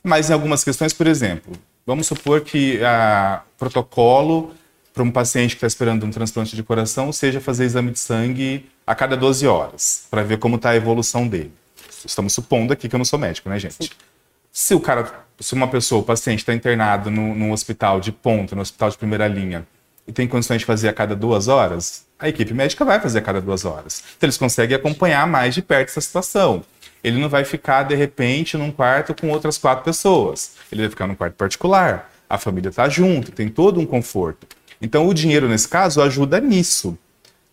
Mas 0.02 0.30
em 0.30 0.32
algumas 0.32 0.62
questões, 0.62 0.92
por 0.92 1.06
exemplo, 1.06 1.52
vamos 1.84 2.06
supor 2.06 2.42
que 2.42 2.82
a 2.84 3.42
protocolo 3.58 4.54
para 4.94 5.02
um 5.02 5.10
paciente 5.10 5.50
que 5.50 5.56
está 5.56 5.66
esperando 5.66 6.04
um 6.06 6.10
transplante 6.10 6.56
de 6.56 6.62
coração 6.62 7.12
seja 7.12 7.40
fazer 7.40 7.64
exame 7.64 7.90
de 7.90 7.98
sangue 7.98 8.66
a 8.86 8.94
cada 8.94 9.16
12 9.16 9.46
horas, 9.46 10.06
para 10.10 10.22
ver 10.22 10.38
como 10.38 10.56
está 10.56 10.70
a 10.70 10.76
evolução 10.76 11.26
dele. 11.28 11.52
Estamos 12.04 12.32
supondo 12.32 12.72
aqui 12.72 12.88
que 12.88 12.94
eu 12.94 12.98
não 12.98 13.04
sou 13.04 13.18
médico, 13.18 13.48
né, 13.48 13.58
gente? 13.58 13.90
Se 14.52 14.74
o 14.74 14.80
cara, 14.80 15.24
se 15.38 15.54
uma 15.54 15.68
pessoa, 15.68 16.00
o 16.00 16.04
paciente 16.04 16.40
está 16.40 16.52
internado 16.52 17.10
no, 17.10 17.34
num 17.34 17.52
hospital 17.52 18.00
de 18.00 18.10
ponta, 18.10 18.54
no 18.54 18.62
hospital 18.62 18.90
de 18.90 18.98
primeira 18.98 19.28
linha, 19.28 19.66
e 20.06 20.12
tem 20.12 20.26
condições 20.26 20.58
de 20.58 20.64
fazer 20.64 20.88
a 20.88 20.92
cada 20.92 21.14
duas 21.14 21.46
horas, 21.46 22.04
a 22.18 22.28
equipe 22.28 22.52
médica 22.52 22.84
vai 22.84 23.00
fazer 23.00 23.20
a 23.20 23.22
cada 23.22 23.40
duas 23.40 23.64
horas. 23.64 24.02
Então 24.16 24.26
eles 24.26 24.36
conseguem 24.36 24.76
acompanhar 24.76 25.26
mais 25.26 25.54
de 25.54 25.62
perto 25.62 25.88
essa 25.88 26.00
situação. 26.00 26.64
Ele 27.02 27.18
não 27.18 27.28
vai 27.28 27.44
ficar, 27.44 27.84
de 27.84 27.94
repente, 27.94 28.56
num 28.56 28.70
quarto 28.70 29.14
com 29.14 29.30
outras 29.30 29.56
quatro 29.56 29.84
pessoas. 29.84 30.52
Ele 30.70 30.82
vai 30.82 30.90
ficar 30.90 31.06
num 31.06 31.14
quarto 31.14 31.34
particular. 31.34 32.12
A 32.28 32.36
família 32.36 32.68
está 32.68 32.88
junto, 32.88 33.32
tem 33.32 33.48
todo 33.48 33.80
um 33.80 33.86
conforto. 33.86 34.46
Então 34.82 35.06
o 35.06 35.14
dinheiro, 35.14 35.48
nesse 35.48 35.68
caso, 35.68 36.02
ajuda 36.02 36.40
nisso. 36.40 36.98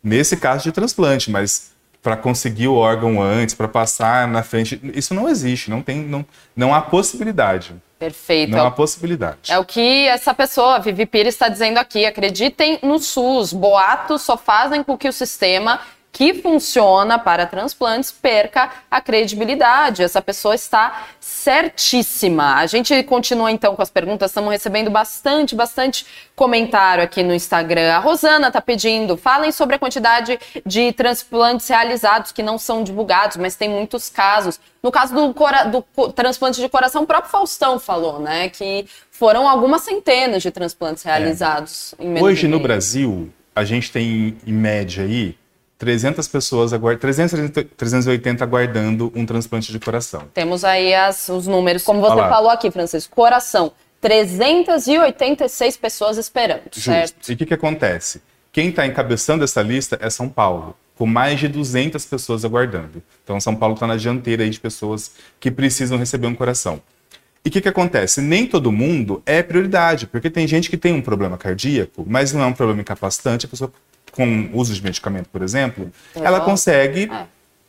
Nesse 0.04 0.36
caso 0.36 0.64
de 0.64 0.72
transplante, 0.72 1.32
mas 1.32 1.72
para 2.08 2.16
conseguir 2.16 2.70
o 2.70 2.76
órgão 2.76 3.22
antes, 3.22 3.54
para 3.54 3.68
passar 3.68 4.30
na 4.30 4.42
frente, 4.42 4.80
isso 4.94 5.14
não 5.14 5.28
existe, 5.28 5.70
não 5.70 5.82
tem, 5.82 5.98
não, 5.98 6.26
não 6.56 6.74
há 6.74 6.80
possibilidade. 6.80 7.76
perfeito. 8.00 8.52
Não 8.52 8.60
É 8.60 8.68
há 8.68 8.72
possibilidade. 8.72 9.52
É 9.52 9.60
o 9.60 9.66
que 9.66 10.08
essa 10.08 10.34
pessoa, 10.34 10.80
Vivi 10.80 11.06
Pires, 11.06 11.34
está 11.34 11.50
dizendo 11.50 11.80
aqui. 11.80 12.06
Acreditem 12.06 12.80
no 12.82 12.98
SUS. 12.98 13.52
Boatos 13.52 14.22
só 14.22 14.38
fazem 14.38 14.86
com 14.86 14.98
que 14.98 15.10
o 15.10 15.12
sistema 15.12 15.82
que 16.12 16.34
funciona 16.34 17.20
para 17.20 17.46
transplantes 17.46 18.12
perca 18.12 18.72
a 18.90 19.00
credibilidade. 19.00 20.02
Essa 20.02 20.22
pessoa 20.22 20.56
está 20.56 21.06
certíssima. 21.20 22.56
A 22.56 22.66
gente 22.66 23.04
continua 23.04 23.52
então 23.52 23.76
com 23.76 23.82
as 23.82 23.90
perguntas. 23.90 24.32
Estamos 24.32 24.52
recebendo 24.52 24.90
bastante, 24.90 25.56
bastante 25.56 26.06
comentário 26.36 27.04
aqui 27.04 27.22
no 27.24 27.34
Instagram. 27.34 27.94
A 27.94 28.00
Rosana 28.00 28.48
está 28.48 28.60
pedindo: 28.62 29.16
falem 29.18 29.52
sobre 29.52 29.76
a 29.76 29.80
quantidade 29.80 30.40
de 30.66 30.92
transplantes 30.94 31.68
realizados 31.68 32.32
que 32.32 32.42
não 32.42 32.58
são 32.58 32.84
divulgados, 32.84 33.38
mas 33.38 33.56
tem 33.56 33.70
muitos 33.70 34.10
casos. 34.10 34.60
No 34.82 34.92
caso 34.92 35.14
do, 35.14 35.34
cora- 35.34 35.66
do 35.66 35.82
transplante 36.14 36.62
de 36.62 36.70
coração, 36.70 37.04
o 37.04 37.08
próprio 37.08 37.32
Faustão 37.32 37.80
falou, 37.80 38.20
né? 38.20 38.50
Que 38.50 38.88
foram 39.12 39.48
algumas 39.48 39.82
centenas 39.82 40.42
de 40.42 40.52
transplantes 40.52 41.04
realizados 41.04 41.94
em 42.00 42.08
menos 42.08 42.22
É. 42.22 42.24
Hoje 42.24 42.42
de 42.42 42.48
no. 42.48 42.60
Brasil, 42.60 43.30
a 43.56 43.64
gente 43.64 43.92
tem 43.92 44.38
em 44.46 44.54
média 44.54 45.04
aí 45.04 45.36
300 45.78 46.28
pessoas 46.28 46.74
aguardando, 46.74 47.02
300, 47.02 47.40
380 47.78 48.44
aguardando 48.44 49.12
um 49.16 49.26
transplante 49.26 49.72
de 49.72 49.80
coração. 49.80 50.24
Temos 50.34 50.64
aí 50.64 50.94
as- 50.94 51.30
os 51.30 51.46
números, 51.48 51.84
como 51.84 52.02
você 52.02 52.16
falou 52.30 52.50
aqui, 52.50 52.72
Francisco. 52.72 53.16
Coração, 53.16 53.72
386 54.02 55.78
pessoas 55.78 56.18
esperando, 56.18 56.62
certo? 56.74 57.14
Justo. 57.18 57.32
E 57.32 57.34
o 57.34 57.38
que, 57.38 57.46
que 57.46 57.54
acontece? 57.54 58.22
Quem 58.52 58.70
está 58.70 58.86
encabeçando 58.88 59.44
essa 59.44 59.62
lista 59.62 59.98
é 60.02 60.10
São 60.10 60.28
Paulo, 60.30 60.76
com 60.98 61.06
mais 61.06 61.40
de 61.40 61.48
200 61.48 62.06
pessoas 62.06 62.44
aguardando. 62.44 63.04
Então, 63.24 63.40
São 63.40 63.56
Paulo 63.56 63.76
está 63.76 63.86
na 63.86 63.96
dianteira 63.98 64.44
aí 64.44 64.50
de 64.50 64.60
pessoas 64.60 65.12
que 65.40 65.52
precisam 65.52 65.98
receber 65.98 66.28
um 66.28 66.34
coração. 66.36 66.82
E 67.46 67.50
o 67.50 67.52
que, 67.52 67.62
que 67.62 67.70
acontece? 67.70 68.20
Nem 68.20 68.46
todo 68.48 68.72
mundo 68.72 69.22
é 69.26 69.44
prioridade, 69.44 70.08
porque 70.08 70.30
tem 70.30 70.48
gente 70.48 70.70
que 70.70 70.76
tem 70.78 70.92
um 70.92 71.02
problema 71.02 71.38
cardíaco, 71.38 72.04
mas 72.08 72.34
não 72.34 72.42
é 72.42 72.46
um 72.48 72.54
problema 72.54 72.82
incapacitante, 72.82 73.46
a 73.46 73.50
pessoa 73.50 73.72
com 74.18 74.50
uso 74.52 74.74
de 74.74 74.84
medicamento, 74.84 75.30
por 75.30 75.44
exemplo, 75.44 75.92
ela 76.16 76.42
consegue 76.42 77.08
É. 77.10 77.28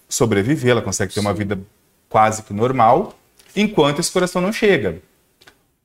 sobreviver, 0.09 0.71
ela 0.71 0.81
consegue 0.83 1.13
ter 1.13 1.21
uma 1.21 1.35
vida 1.35 1.61
quase 2.09 2.43
que 2.43 2.55
normal, 2.55 3.17
enquanto 3.55 3.99
esse 4.01 4.11
coração 4.11 4.41
não 4.41 4.51
chega. 4.51 4.97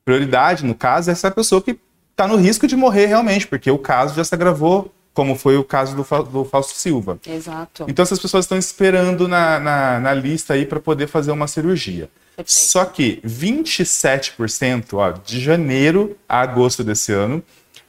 Prioridade, 0.05 0.65
no 0.65 0.73
caso, 0.73 1.09
é 1.09 1.13
essa 1.13 1.29
pessoa 1.29 1.61
que 1.61 1.77
está 2.11 2.27
no 2.27 2.37
risco 2.37 2.65
de 2.65 2.75
morrer 2.77 3.07
realmente, 3.07 3.45
porque 3.45 3.69
o 3.69 3.77
caso 3.77 4.15
já 4.15 4.23
se 4.23 4.33
agravou, 4.33 4.93
como 5.13 5.35
foi 5.35 5.57
o 5.57 5.63
caso 5.63 5.95
do, 5.95 6.23
do 6.23 6.45
Fausto 6.45 6.73
Silva. 6.77 7.19
Exato. 7.27 7.85
Então 7.87 8.01
essas 8.03 8.19
pessoas 8.19 8.45
estão 8.45 8.57
esperando 8.57 9.27
na, 9.27 9.59
na, 9.59 9.99
na 9.99 10.13
lista 10.13 10.53
aí 10.53 10.65
para 10.65 10.79
poder 10.79 11.07
fazer 11.07 11.31
uma 11.31 11.45
cirurgia. 11.47 12.09
Perfeito. 12.35 12.51
Só 12.51 12.83
que 12.85 13.21
27%, 13.25 14.93
ó, 14.93 15.11
de 15.11 15.39
janeiro 15.39 16.17
a 16.27 16.39
agosto 16.41 16.83
desse 16.83 17.11
ano, 17.11 17.43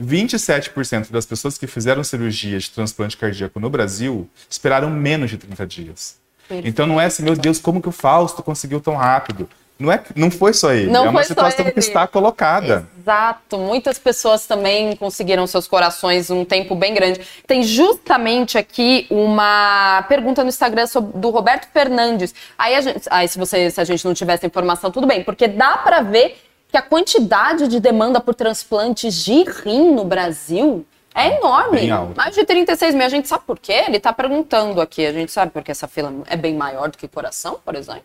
27% 0.04 1.10
das 1.10 1.26
pessoas 1.26 1.56
que 1.58 1.66
fizeram 1.66 2.04
cirurgia 2.04 2.58
de 2.58 2.70
transplante 2.70 3.16
cardíaco 3.16 3.58
no 3.58 3.70
Brasil 3.70 4.28
esperaram 4.48 4.90
menos 4.90 5.30
de 5.30 5.38
30 5.38 5.66
dias. 5.66 6.16
Perfeito. 6.46 6.68
Então 6.68 6.86
não 6.86 7.00
é 7.00 7.06
assim, 7.06 7.22
meu 7.22 7.34
Deus, 7.34 7.58
como 7.58 7.80
que 7.80 7.88
o 7.88 7.92
Fausto 7.92 8.42
conseguiu 8.42 8.80
tão 8.80 8.94
rápido? 8.96 9.48
Não, 9.76 9.90
é, 9.90 10.00
não 10.14 10.30
foi 10.30 10.52
só 10.52 10.72
ele, 10.72 10.88
Não 10.88 11.06
é 11.06 11.08
uma 11.08 11.24
situação 11.24 11.64
que 11.64 11.78
está 11.80 12.06
colocada. 12.06 12.86
Exato. 12.96 13.58
Muitas 13.58 13.98
pessoas 13.98 14.46
também 14.46 14.94
conseguiram 14.94 15.48
seus 15.48 15.66
corações 15.66 16.30
um 16.30 16.44
tempo 16.44 16.76
bem 16.76 16.94
grande. 16.94 17.20
Tem 17.44 17.60
justamente 17.64 18.56
aqui 18.56 19.04
uma 19.10 20.04
pergunta 20.08 20.44
no 20.44 20.48
Instagram 20.48 20.86
sobre- 20.86 21.18
do 21.18 21.28
Roberto 21.30 21.66
Fernandes. 21.72 22.32
Aí, 22.56 22.76
a 22.76 22.80
gente, 22.80 23.00
aí 23.10 23.26
se, 23.26 23.36
você, 23.36 23.68
se 23.68 23.80
a 23.80 23.84
gente 23.84 24.04
não 24.04 24.14
tivesse 24.14 24.46
informação, 24.46 24.92
tudo 24.92 25.08
bem, 25.08 25.24
porque 25.24 25.48
dá 25.48 25.76
pra 25.78 26.02
ver 26.02 26.36
que 26.74 26.78
a 26.78 26.82
quantidade 26.82 27.68
de 27.68 27.78
demanda 27.78 28.20
por 28.20 28.34
transplantes 28.34 29.14
de 29.24 29.44
rim 29.44 29.94
no 29.94 30.04
Brasil 30.04 30.84
é 31.14 31.36
enorme. 31.36 31.88
Mais 32.16 32.34
de 32.34 32.44
36 32.44 32.96
mil. 32.96 33.06
A 33.06 33.08
gente 33.08 33.28
sabe 33.28 33.44
por 33.46 33.60
quê? 33.60 33.84
Ele 33.86 34.00
tá 34.00 34.12
perguntando 34.12 34.80
aqui. 34.80 35.06
A 35.06 35.12
gente 35.12 35.30
sabe 35.30 35.52
porque 35.52 35.70
essa 35.70 35.86
fila 35.86 36.12
é 36.26 36.36
bem 36.36 36.56
maior 36.56 36.90
do 36.90 36.98
que 36.98 37.06
coração, 37.06 37.60
por 37.64 37.76
exemplo. 37.76 38.02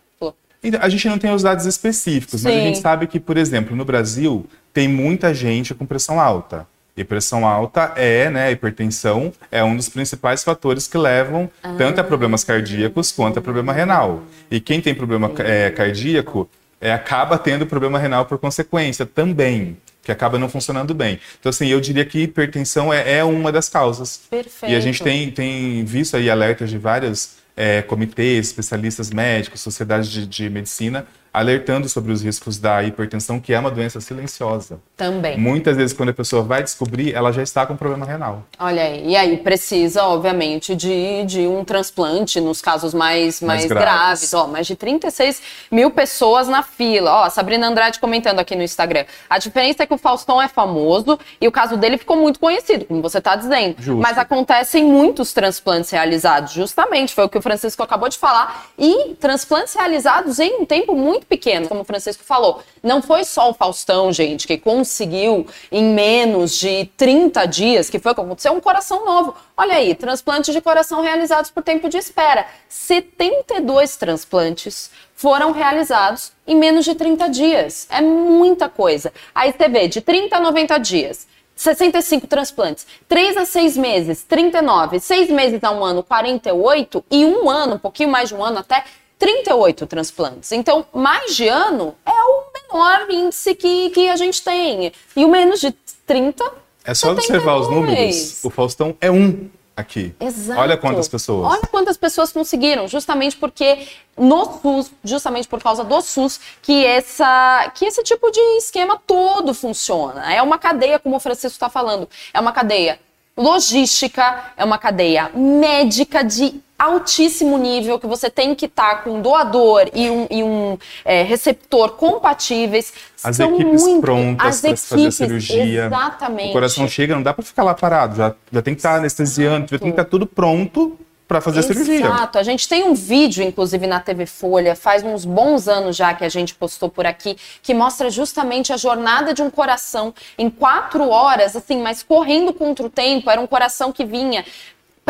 Então, 0.62 0.80
A 0.80 0.88
gente 0.88 1.08
não 1.08 1.18
tem 1.18 1.34
os 1.34 1.42
dados 1.42 1.66
específicos, 1.66 2.44
mas 2.44 2.54
a 2.54 2.56
Sim. 2.56 2.62
gente 2.66 2.78
sabe 2.78 3.08
que, 3.08 3.18
por 3.18 3.36
exemplo, 3.36 3.74
no 3.74 3.84
Brasil 3.84 4.46
tem 4.72 4.86
muita 4.86 5.34
gente 5.34 5.74
com 5.74 5.84
pressão 5.84 6.20
alta. 6.20 6.64
E 6.96 7.02
pressão 7.02 7.44
alta 7.44 7.92
é, 7.96 8.30
né, 8.30 8.46
a 8.46 8.50
hipertensão 8.52 9.32
é 9.50 9.64
um 9.64 9.74
dos 9.74 9.88
principais 9.88 10.44
fatores 10.44 10.86
que 10.86 10.98
levam 10.98 11.50
tanto 11.76 12.00
a 12.00 12.04
problemas 12.04 12.44
cardíacos 12.44 13.10
quanto 13.10 13.40
a 13.40 13.42
problema 13.42 13.72
renal. 13.72 14.22
E 14.48 14.60
quem 14.60 14.80
tem 14.80 14.94
problema 14.94 15.32
é, 15.38 15.70
cardíaco 15.70 16.48
é, 16.80 16.92
acaba 16.92 17.36
tendo 17.36 17.66
problema 17.66 17.98
renal 17.98 18.24
por 18.24 18.38
consequência 18.38 19.04
também, 19.04 19.76
que 20.02 20.10
acaba 20.10 20.38
não 20.38 20.48
funcionando 20.48 20.94
bem. 20.94 21.20
Então, 21.38 21.50
assim, 21.50 21.68
eu 21.68 21.80
diria 21.80 22.04
que 22.04 22.20
hipertensão 22.20 22.92
é, 22.92 23.18
é 23.18 23.24
uma 23.24 23.52
das 23.52 23.68
causas. 23.68 24.22
Perfeito. 24.30 24.72
E 24.72 24.74
a 24.74 24.80
gente 24.80 25.02
tem, 25.02 25.30
tem 25.30 25.84
visto 25.84 26.16
aí 26.16 26.30
alertas 26.30 26.70
de 26.70 26.78
vários 26.78 27.36
é, 27.56 27.82
comitês, 27.82 28.46
especialistas 28.46 29.10
médicos, 29.10 29.60
sociedades 29.60 30.10
de, 30.10 30.26
de 30.26 30.48
medicina, 30.48 31.06
alertando 31.32 31.88
sobre 31.88 32.12
os 32.12 32.22
riscos 32.22 32.58
da 32.58 32.82
hipertensão, 32.82 33.38
que 33.38 33.52
é 33.52 33.58
uma 33.58 33.70
doença 33.70 34.00
silenciosa. 34.00 34.80
Também. 34.96 35.38
Muitas 35.38 35.76
vezes, 35.76 35.96
quando 35.96 36.10
a 36.10 36.12
pessoa 36.12 36.42
vai 36.42 36.62
descobrir, 36.62 37.14
ela 37.14 37.32
já 37.32 37.42
está 37.42 37.64
com 37.64 37.76
problema 37.76 38.04
renal. 38.04 38.44
Olha 38.58 38.82
aí, 38.82 39.10
e 39.10 39.16
aí 39.16 39.36
precisa, 39.38 40.04
obviamente, 40.04 40.74
de, 40.74 41.24
de 41.24 41.46
um 41.46 41.64
transplante 41.64 42.40
nos 42.40 42.60
casos 42.60 42.92
mais, 42.92 43.40
mais, 43.40 43.60
Mais 43.60 43.66
graves. 43.66 44.30
graves. 44.30 44.34
Ó, 44.34 44.46
mais 44.46 44.66
de 44.66 44.74
36 44.74 45.42
mil 45.70 45.90
pessoas 45.90 46.48
na 46.48 46.62
fila. 46.62 47.12
Ó, 47.12 47.24
a 47.24 47.30
Sabrina 47.30 47.68
Andrade 47.68 47.98
comentando 47.98 48.40
aqui 48.40 48.56
no 48.56 48.62
Instagram. 48.62 49.04
A 49.28 49.38
diferença 49.38 49.84
é 49.84 49.86
que 49.86 49.94
o 49.94 49.98
Faustão 49.98 50.42
é 50.42 50.48
famoso 50.48 51.18
e 51.40 51.46
o 51.46 51.52
caso 51.52 51.76
dele 51.76 51.96
ficou 51.96 52.16
muito 52.16 52.40
conhecido, 52.40 52.84
como 52.84 53.00
você 53.00 53.18
está 53.18 53.36
dizendo. 53.36 53.76
Justo. 53.78 54.00
Mas 54.00 54.18
acontecem 54.18 54.84
muitos 54.84 55.32
transplantes 55.32 55.90
realizados, 55.90 56.52
justamente, 56.52 57.14
foi 57.14 57.24
o 57.24 57.28
que 57.28 57.38
o 57.38 57.42
Francisco 57.42 57.82
acabou 57.82 58.08
de 58.08 58.18
falar. 58.18 58.66
E 58.78 59.14
transplantes 59.20 59.74
realizados 59.74 60.38
em 60.38 60.60
um 60.60 60.64
tempo 60.64 60.94
muito 60.94 61.19
pequeno, 61.26 61.68
como 61.68 61.80
o 61.80 61.84
Francisco 61.84 62.24
falou. 62.24 62.62
Não 62.82 63.02
foi 63.02 63.24
só 63.24 63.50
o 63.50 63.54
Faustão, 63.54 64.12
gente, 64.12 64.46
que 64.46 64.58
conseguiu 64.58 65.46
em 65.70 65.84
menos 65.84 66.58
de 66.58 66.90
30 66.96 67.46
dias, 67.46 67.90
que 67.90 67.98
foi 67.98 68.12
o 68.12 68.14
que 68.14 68.20
aconteceu, 68.20 68.52
um 68.52 68.60
coração 68.60 69.04
novo. 69.04 69.34
Olha 69.56 69.74
aí, 69.74 69.94
transplantes 69.94 70.54
de 70.54 70.60
coração 70.60 71.02
realizados 71.02 71.50
por 71.50 71.62
tempo 71.62 71.88
de 71.88 71.98
espera. 71.98 72.46
72 72.68 73.96
transplantes 73.96 74.90
foram 75.14 75.52
realizados 75.52 76.32
em 76.46 76.56
menos 76.56 76.84
de 76.84 76.94
30 76.94 77.28
dias. 77.28 77.86
É 77.90 78.00
muita 78.00 78.68
coisa. 78.68 79.12
Aí 79.34 79.52
você 79.52 79.68
vê, 79.68 79.86
de 79.86 80.00
30 80.00 80.36
a 80.36 80.40
90 80.40 80.78
dias. 80.78 81.26
65 81.60 82.26
transplantes. 82.26 82.86
3 83.06 83.36
a 83.36 83.44
6 83.44 83.76
meses, 83.76 84.22
39. 84.22 84.98
6 84.98 85.28
meses 85.28 85.62
a 85.62 85.70
um 85.70 85.84
ano, 85.84 86.02
48. 86.02 87.04
E 87.10 87.26
um 87.26 87.50
ano, 87.50 87.74
um 87.74 87.78
pouquinho 87.78 88.08
mais 88.08 88.30
de 88.30 88.34
um 88.34 88.42
ano 88.42 88.60
até, 88.60 88.82
38 89.20 89.86
transplantes. 89.86 90.50
Então, 90.50 90.84
mais 90.94 91.36
de 91.36 91.46
ano 91.46 91.94
é 92.06 92.10
o 92.10 92.44
menor 92.72 93.10
índice 93.10 93.54
que, 93.54 93.90
que 93.90 94.08
a 94.08 94.16
gente 94.16 94.42
tem. 94.42 94.92
E 95.14 95.24
o 95.24 95.28
menos 95.28 95.60
de 95.60 95.72
30. 96.06 96.42
É 96.82 96.94
só 96.94 97.12
observar 97.12 97.56
os 97.56 97.66
72. 97.66 97.68
números. 97.68 98.44
O 98.44 98.50
Faustão 98.50 98.96
é 98.98 99.10
um 99.10 99.50
aqui. 99.76 100.14
Exato. 100.18 100.58
Olha 100.58 100.76
quantas 100.76 101.06
pessoas. 101.06 101.52
Olha 101.52 101.66
quantas 101.70 101.98
pessoas 101.98 102.32
conseguiram, 102.32 102.88
justamente 102.88 103.36
porque 103.36 103.86
no 104.16 104.60
SUS, 104.60 104.90
justamente 105.04 105.46
por 105.46 105.62
causa 105.62 105.84
do 105.84 106.00
SUS, 106.00 106.40
que, 106.62 106.84
essa, 106.84 107.70
que 107.74 107.84
esse 107.84 108.02
tipo 108.02 108.30
de 108.30 108.40
esquema 108.56 109.00
todo 109.06 109.52
funciona. 109.52 110.32
É 110.32 110.40
uma 110.40 110.58
cadeia, 110.58 110.98
como 110.98 111.16
o 111.16 111.20
Francisco 111.20 111.56
está 111.56 111.68
falando, 111.68 112.08
é 112.32 112.40
uma 112.40 112.52
cadeia 112.52 112.98
logística, 113.36 114.44
é 114.56 114.64
uma 114.64 114.78
cadeia 114.78 115.30
médica 115.34 116.22
de 116.22 116.60
altíssimo 116.78 117.58
nível, 117.58 117.98
que 117.98 118.06
você 118.06 118.30
tem 118.30 118.54
que 118.54 118.64
estar 118.64 119.04
com 119.04 119.18
um 119.18 119.22
doador 119.22 119.90
e 119.94 120.08
um, 120.08 120.26
e 120.30 120.42
um, 120.42 120.78
é, 121.04 121.22
receptor 121.22 121.90
compatíveis. 121.90 122.92
As 123.22 123.36
São 123.36 123.54
equipes 123.54 123.82
muito- 123.82 124.00
prontas 124.00 124.46
as 124.46 124.60
para 124.62 124.76
fazer 124.76 125.06
a 125.06 125.10
cirurgia. 125.10 125.86
Exatamente. 125.86 126.48
O 126.48 126.52
coração 126.52 126.88
chega, 126.88 127.14
não 127.14 127.22
dá 127.22 127.34
para 127.34 127.44
ficar 127.44 127.64
lá 127.64 127.74
parado. 127.74 128.16
Já, 128.16 128.34
já 128.50 128.62
tem 128.62 128.74
que 128.74 128.78
estar 128.80 128.94
anestesiando, 128.96 129.66
já 129.70 129.78
tem 129.78 129.88
que 129.88 130.00
estar 130.00 130.04
tudo 130.06 130.26
pronto 130.26 130.98
para 131.30 131.40
fazer 131.40 131.60
a 131.60 131.62
cirurgia. 131.62 132.06
Exato. 132.06 132.38
A 132.38 132.42
gente 132.42 132.68
tem 132.68 132.82
um 132.82 132.92
vídeo, 132.92 133.44
inclusive, 133.44 133.86
na 133.86 134.00
TV 134.00 134.26
Folha, 134.26 134.74
faz 134.74 135.04
uns 135.04 135.24
bons 135.24 135.68
anos 135.68 135.94
já 135.94 136.12
que 136.12 136.24
a 136.24 136.28
gente 136.28 136.56
postou 136.56 136.88
por 136.88 137.06
aqui, 137.06 137.36
que 137.62 137.72
mostra 137.72 138.10
justamente 138.10 138.72
a 138.72 138.76
jornada 138.76 139.32
de 139.32 139.40
um 139.40 139.48
coração 139.48 140.12
em 140.36 140.50
quatro 140.50 141.08
horas, 141.08 141.54
assim, 141.54 141.80
mas 141.80 142.02
correndo 142.02 142.52
contra 142.52 142.84
o 142.84 142.90
tempo. 142.90 143.30
Era 143.30 143.40
um 143.40 143.46
coração 143.46 143.92
que 143.92 144.04
vinha 144.04 144.44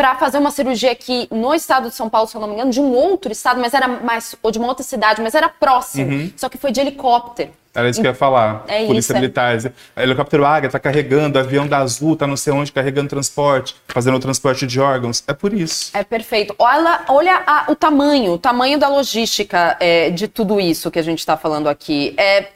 para 0.01 0.15
fazer 0.15 0.39
uma 0.39 0.49
cirurgia 0.49 0.91
aqui 0.91 1.27
no 1.29 1.53
estado 1.53 1.87
de 1.87 1.93
São 1.95 2.09
Paulo, 2.09 2.27
se 2.27 2.33
eu 2.35 2.41
não 2.41 2.47
me 2.47 2.55
engano, 2.55 2.71
de 2.71 2.81
um 2.81 2.91
outro 2.91 3.31
estado, 3.31 3.61
mas 3.61 3.71
era 3.75 3.87
mais, 3.87 4.35
ou 4.41 4.49
de 4.49 4.57
uma 4.57 4.67
outra 4.67 4.83
cidade, 4.83 5.21
mas 5.21 5.35
era 5.35 5.47
próximo. 5.47 6.31
Só 6.35 6.49
que 6.49 6.57
foi 6.57 6.71
de 6.71 6.79
helicóptero. 6.81 7.51
Era 7.71 7.87
isso 7.87 8.01
que 8.01 8.07
eu 8.07 8.11
ia 8.11 8.15
falar. 8.15 8.63
É 8.67 8.83
Polícia 8.87 9.11
isso, 9.11 9.13
é. 9.13 9.19
Militar. 9.19 9.55
Helicóptero 9.95 10.43
Águia 10.43 10.71
tá 10.71 10.79
carregando, 10.79 11.37
avião 11.37 11.67
da 11.67 11.77
Azul 11.77 12.15
tá 12.15 12.25
não 12.25 12.35
sei 12.35 12.51
onde 12.51 12.71
carregando 12.71 13.09
transporte, 13.09 13.75
fazendo 13.87 14.17
o 14.17 14.19
transporte 14.19 14.65
de 14.65 14.79
órgãos. 14.79 15.23
É 15.27 15.33
por 15.33 15.53
isso. 15.53 15.91
É 15.95 16.03
perfeito. 16.03 16.55
Olha, 16.57 17.01
olha 17.07 17.43
a- 17.45 17.65
o 17.69 17.75
tamanho, 17.75 18.31
o 18.33 18.37
tamanho 18.39 18.79
da 18.79 18.87
logística 18.89 19.77
é, 19.79 20.09
de 20.09 20.27
tudo 20.27 20.59
isso 20.59 20.89
que 20.89 20.97
a 20.97 21.03
gente 21.03 21.19
está 21.19 21.37
falando 21.37 21.69
aqui. 21.69 22.15
É, 22.17 22.47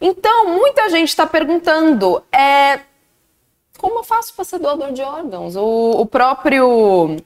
então, 0.00 0.48
muita 0.56 0.88
gente 0.90 1.08
está 1.08 1.26
perguntando, 1.26 2.22
é, 2.32 2.78
como 3.84 3.98
eu 3.98 4.04
faço 4.04 4.32
para 4.32 4.46
ser 4.46 4.58
doador 4.58 4.92
de 4.92 5.02
órgãos? 5.02 5.56
O, 5.56 5.90
o 6.00 6.06
próprio 6.06 7.18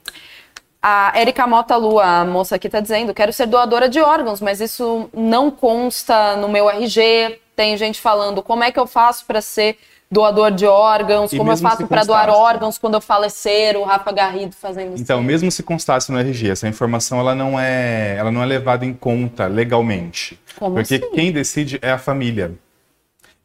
a 0.81 1.13
Erika 1.15 1.47
Mota 1.47 1.77
Lua, 1.77 2.03
a 2.03 2.25
moça 2.25 2.57
aqui 2.57 2.67
está 2.67 2.81
dizendo, 2.81 3.13
quero 3.13 3.31
ser 3.31 3.47
doadora 3.47 3.87
de 3.87 4.01
órgãos, 4.01 4.41
mas 4.41 4.59
isso 4.59 5.09
não 5.13 5.49
consta 5.49 6.35
no 6.35 6.49
meu 6.49 6.69
RG. 6.69 7.39
Tem 7.55 7.77
gente 7.77 8.01
falando, 8.01 8.43
como 8.43 8.61
é 8.61 8.73
que 8.73 8.79
eu 8.79 8.85
faço 8.85 9.25
para 9.25 9.39
ser 9.39 9.77
doador 10.11 10.51
de 10.51 10.65
órgãos? 10.65 11.31
E 11.31 11.37
como 11.37 11.49
eu 11.49 11.55
faço 11.55 11.87
para 11.87 12.03
doar 12.03 12.29
órgãos 12.29 12.77
quando 12.77 12.95
eu 12.95 13.01
falecer? 13.01 13.77
O 13.77 13.85
Rafa 13.85 14.11
Garrido 14.11 14.53
fazendo 14.53 14.95
isso. 14.95 15.03
Então, 15.03 15.23
mesmo 15.23 15.49
se 15.49 15.63
constasse 15.63 16.11
no 16.11 16.19
RG, 16.19 16.49
essa 16.49 16.67
informação 16.67 17.21
ela 17.21 17.33
não 17.33 17.57
é, 17.57 18.17
ela 18.17 18.33
não 18.33 18.43
é 18.43 18.45
levada 18.45 18.85
em 18.85 18.93
conta 18.93 19.47
legalmente. 19.47 20.37
Como 20.57 20.75
porque 20.75 20.95
assim? 20.95 21.11
quem 21.11 21.31
decide 21.31 21.79
é 21.81 21.91
a 21.91 21.97
família. 21.97 22.51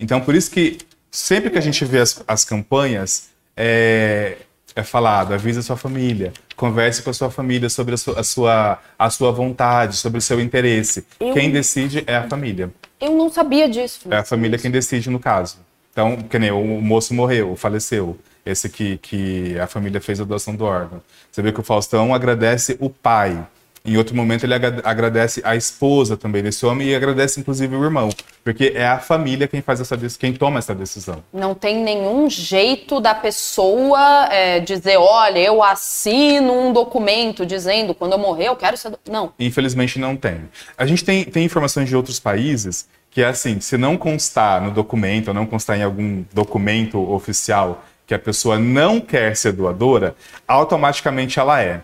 Então, 0.00 0.20
por 0.20 0.34
isso 0.34 0.50
que 0.50 0.78
sempre 1.14 1.48
que 1.50 1.58
a 1.58 1.60
gente 1.60 1.84
vê 1.84 2.00
as, 2.00 2.22
as 2.26 2.44
campanhas, 2.44 3.28
é, 3.56 4.36
é 4.74 4.82
falado, 4.82 5.32
avise 5.32 5.60
a 5.60 5.62
sua 5.62 5.76
família, 5.76 6.32
converse 6.56 7.02
com 7.02 7.10
a 7.10 7.14
sua 7.14 7.30
família 7.30 7.68
sobre 7.70 7.94
a 7.94 7.96
sua, 7.96 8.18
a 8.20 8.24
sua, 8.24 8.78
a 8.98 9.10
sua 9.10 9.30
vontade, 9.30 9.96
sobre 9.96 10.18
o 10.18 10.20
seu 10.20 10.40
interesse. 10.40 11.06
Eu- 11.20 11.32
Quem 11.32 11.50
decide 11.52 12.02
é 12.06 12.16
a 12.16 12.28
família. 12.28 12.72
Eu 13.00 13.12
não 13.12 13.30
sabia 13.30 13.68
disso. 13.68 14.08
É 14.10 14.16
a 14.18 14.24
família 14.24 14.58
quem 14.58 14.70
decide 14.70 15.08
no 15.10 15.20
caso. 15.20 15.58
Então, 15.92 16.16
que 16.16 16.38
nem 16.38 16.50
o 16.50 16.80
moço 16.80 17.14
morreu, 17.14 17.54
faleceu. 17.54 18.18
Esse 18.44 18.68
que, 18.68 18.98
que 18.98 19.58
a 19.58 19.66
família 19.66 20.00
fez 20.00 20.20
a 20.20 20.24
doação 20.24 20.54
do 20.54 20.64
órgão. 20.64 21.00
Você 21.30 21.40
vê 21.40 21.50
que 21.52 21.60
o 21.60 21.62
Faustão 21.62 22.12
agradece 22.14 22.76
o 22.80 22.90
pai. 22.90 23.46
Em 23.86 23.98
outro 23.98 24.16
momento, 24.16 24.44
ele 24.44 24.54
agradece 24.54 25.42
a 25.44 25.54
esposa 25.54 26.16
também 26.16 26.42
desse 26.42 26.64
homem 26.64 26.88
e 26.88 26.94
agradece, 26.94 27.38
inclusive, 27.38 27.76
o 27.76 27.84
irmão. 27.84 28.08
Porque 28.42 28.72
é 28.74 28.86
a 28.86 28.98
família 28.98 29.46
quem 29.46 29.60
faz 29.60 29.78
essa 29.78 29.94
quem 30.18 30.32
toma 30.32 30.58
essa 30.58 30.74
decisão. 30.74 31.22
Não 31.30 31.54
tem 31.54 31.84
nenhum 31.84 32.30
jeito 32.30 32.98
da 32.98 33.14
pessoa 33.14 34.26
é, 34.32 34.58
dizer, 34.60 34.96
olha, 34.96 35.38
eu 35.38 35.62
assino 35.62 36.52
um 36.52 36.72
documento 36.72 37.44
dizendo, 37.44 37.94
quando 37.94 38.12
eu 38.12 38.18
morrer, 38.18 38.48
eu 38.48 38.56
quero 38.56 38.74
ser. 38.74 38.90
Não. 39.06 39.34
Infelizmente 39.38 39.98
não 39.98 40.16
tem. 40.16 40.48
A 40.78 40.86
gente 40.86 41.04
tem, 41.04 41.22
tem 41.22 41.44
informações 41.44 41.86
de 41.86 41.94
outros 41.94 42.18
países 42.18 42.88
que 43.10 43.22
é 43.22 43.26
assim, 43.26 43.60
se 43.60 43.76
não 43.76 43.98
constar 43.98 44.62
no 44.62 44.70
documento, 44.70 45.28
ou 45.28 45.34
não 45.34 45.44
constar 45.44 45.78
em 45.78 45.82
algum 45.82 46.24
documento 46.32 46.98
oficial 47.12 47.84
que 48.06 48.14
a 48.14 48.18
pessoa 48.18 48.58
não 48.58 48.98
quer 48.98 49.36
ser 49.36 49.52
doadora, 49.52 50.16
automaticamente 50.48 51.38
ela 51.38 51.62
é. 51.62 51.82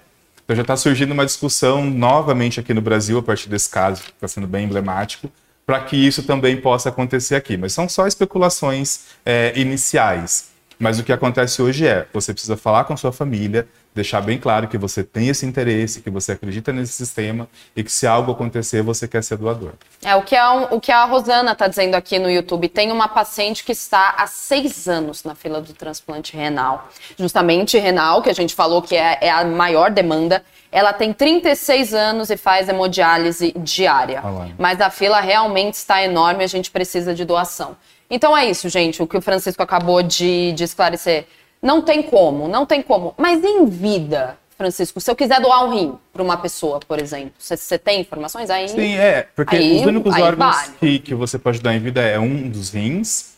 Então 0.51 0.57
já 0.57 0.63
está 0.63 0.77
surgindo 0.77 1.13
uma 1.13 1.25
discussão 1.25 1.85
novamente 1.85 2.59
aqui 2.59 2.75
no 2.75 2.81
Brasil, 2.81 3.17
a 3.17 3.23
partir 3.23 3.49
desse 3.49 3.71
caso, 3.71 4.03
que 4.03 4.11
está 4.11 4.27
sendo 4.27 4.49
bem 4.49 4.65
emblemático, 4.65 5.31
para 5.65 5.79
que 5.79 5.97
isso 5.97 6.25
também 6.25 6.57
possa 6.57 6.89
acontecer 6.89 7.37
aqui. 7.37 7.57
Mas 7.57 7.73
são 7.73 7.89
só 7.89 8.05
especulações 8.05 9.03
é, 9.25 9.53
iniciais. 9.55 10.51
Mas 10.77 10.99
o 10.99 11.05
que 11.05 11.13
acontece 11.13 11.63
hoje 11.63 11.87
é, 11.87 12.05
você 12.13 12.33
precisa 12.33 12.57
falar 12.57 12.83
com 12.83 12.97
sua 12.97 13.13
família, 13.13 13.69
deixar 13.95 14.21
bem 14.21 14.39
claro 14.39 14.69
que 14.69 14.79
você 14.79 15.03
tem 15.03 15.29
esse 15.29 15.45
interesse, 15.45 16.01
que 16.01 16.11
você 16.11 16.33
acredita 16.33 16.73
nesse 16.73 16.93
sistema 16.93 17.49
e 17.75 17.83
que 17.83 17.91
se 17.91 18.07
algo 18.07 18.33
acontecer, 18.33 18.83
você 18.83 19.09
quer 19.09 19.23
ser 19.23 19.37
doador. 19.37 19.73
É 20.03 20.15
o 20.15 20.23
que 20.23 20.37
a, 20.37 20.53
o 20.71 20.81
que 20.81 20.93
a 20.93 21.05
Rosana 21.05 21.53
está 21.53 21.67
dizendo 21.67 21.95
aqui 21.95 22.19
no 22.19 22.31
YouTube. 22.31 22.69
Tem 22.69 22.93
uma 22.93 23.09
paciente 23.09 23.65
que 23.65 23.73
está 23.73 24.15
há 24.17 24.27
seis 24.27 24.89
anos 24.89 25.25
na 25.25 25.35
fila 25.35 25.61
do 25.61 25.73
transplante 25.73 26.37
renal. 26.37 26.89
Justamente 27.19 27.79
renal, 27.79 28.23
que 28.23 28.31
a 28.31 28.35
gente 28.35 28.55
falou 28.55 28.81
que 28.81 28.95
é, 28.95 29.19
é 29.21 29.31
a 29.31 29.45
maior 29.45 29.91
demanda. 29.91 30.43
Ela 30.73 30.93
tem 30.93 31.13
36 31.13 31.93
anos 31.93 32.31
e 32.31 32.37
faz 32.37 32.69
hemodiálise 32.69 33.53
diária. 33.57 34.21
Ah, 34.23 34.49
Mas 34.57 34.81
a 34.81 34.89
fila 34.89 35.21
realmente 35.21 35.75
está 35.75 36.03
enorme, 36.03 36.45
a 36.45 36.47
gente 36.47 36.71
precisa 36.71 37.13
de 37.13 37.25
doação. 37.25 37.77
Então 38.09 38.37
é 38.37 38.45
isso, 38.49 38.69
gente, 38.69 39.03
o 39.03 39.07
que 39.07 39.17
o 39.17 39.21
Francisco 39.21 39.63
acabou 39.63 40.03
de, 40.03 40.53
de 40.53 40.65
esclarecer. 40.65 41.27
Não 41.63 41.83
tem 41.83 42.03
como, 42.03 42.49
não 42.49 42.65
tem 42.65 42.83
como. 42.83 43.15
Mas 43.19 43.45
em 43.45 43.67
vida, 43.67 44.39
Francisco, 44.57 45.01
se 45.01 45.11
eu 45.11 45.17
quiser 45.17 45.41
doar 45.41 45.65
um 45.65 45.71
rim 45.71 45.99
para 46.13 46.23
uma 46.23 46.37
pessoa, 46.37 46.81
por 46.81 46.99
exemplo, 46.99 47.33
você 47.39 47.79
tem 47.79 48.01
informações 48.01 48.51
aí? 48.51 48.69
Sim, 48.69 48.95
é, 48.95 49.29
porque 49.35 49.57
aí, 49.57 49.81
os 49.81 49.87
únicos 49.87 50.15
órgãos 50.15 50.57
vale. 50.57 50.73
que, 50.81 50.99
que 50.99 51.15
você 51.15 51.39
pode 51.39 51.61
dar 51.61 51.75
em 51.75 51.81
vida 51.81 52.01
é 52.01 52.19
um 52.19 52.49
dos 52.49 52.71
rins, 52.71 53.35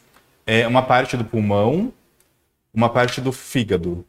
é 0.47 0.67
uma 0.67 0.83
parte 0.83 1.17
do 1.17 1.25
pulmão, 1.25 1.93
uma 2.73 2.89
parte 2.89 3.21
do 3.21 3.33
fígado. 3.33 4.05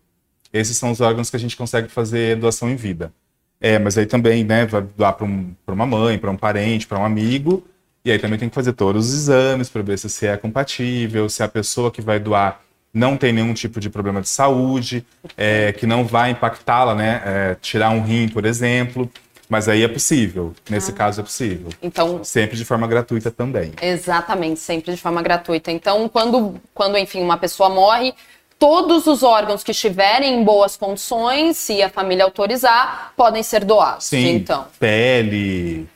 Esses 0.51 0.77
são 0.77 0.91
os 0.91 1.01
órgãos 1.01 1.29
que 1.29 1.35
a 1.35 1.39
gente 1.39 1.57
consegue 1.57 1.87
fazer 1.87 2.35
doação 2.37 2.69
em 2.69 2.75
vida. 2.75 3.11
É, 3.59 3.79
mas 3.79 3.97
aí 3.97 4.05
também, 4.05 4.43
né, 4.43 4.65
vai 4.65 4.81
doar 4.81 5.13
para 5.13 5.25
um, 5.25 5.55
uma 5.67 5.85
mãe, 5.85 6.19
para 6.19 6.29
um 6.29 6.37
parente, 6.37 6.85
para 6.85 6.99
um 6.99 7.05
amigo, 7.05 7.63
e 8.05 8.11
aí 8.11 8.19
também 8.19 8.37
tem 8.37 8.49
que 8.49 8.55
fazer 8.55 8.73
todos 8.73 9.07
os 9.07 9.13
exames 9.13 9.69
para 9.69 9.81
ver 9.81 9.97
se, 9.97 10.09
se 10.09 10.27
é 10.27 10.35
compatível, 10.35 11.29
se 11.29 11.41
a 11.41 11.47
pessoa 11.47 11.89
que 11.89 12.01
vai 12.01 12.19
doar 12.19 12.61
não 12.93 13.17
tem 13.17 13.33
nenhum 13.33 13.53
tipo 13.53 13.79
de 13.79 13.89
problema 13.89 14.21
de 14.21 14.29
saúde, 14.29 15.05
é, 15.35 15.71
que 15.73 15.87
não 15.87 16.05
vai 16.05 16.31
impactá-la, 16.31 16.93
né? 16.93 17.21
É, 17.25 17.55
tirar 17.59 17.89
um 17.89 18.03
rim, 18.03 18.27
por 18.27 18.45
exemplo. 18.45 19.09
Mas 19.49 19.67
aí 19.67 19.83
é 19.83 19.87
possível. 19.87 20.53
Nesse 20.69 20.91
ah. 20.91 20.93
caso 20.93 21.21
é 21.21 21.23
possível. 21.23 21.69
Então, 21.81 22.23
sempre 22.23 22.55
de 22.55 22.63
forma 22.63 22.87
gratuita 22.87 23.29
também. 23.29 23.73
Exatamente, 23.81 24.59
sempre 24.59 24.93
de 24.93 25.01
forma 25.01 25.21
gratuita. 25.21 25.71
Então, 25.71 26.07
quando, 26.07 26.55
quando 26.73 26.97
enfim, 26.97 27.21
uma 27.21 27.37
pessoa 27.37 27.69
morre, 27.69 28.13
todos 28.57 29.05
os 29.07 29.23
órgãos 29.23 29.63
que 29.63 29.71
estiverem 29.71 30.39
em 30.39 30.43
boas 30.43 30.77
condições, 30.77 31.57
se 31.57 31.81
a 31.81 31.89
família 31.89 32.23
autorizar, 32.23 33.13
podem 33.17 33.43
ser 33.43 33.65
doados. 33.65 34.05
Sim, 34.05 34.35
então. 34.35 34.65
pele, 34.79 35.87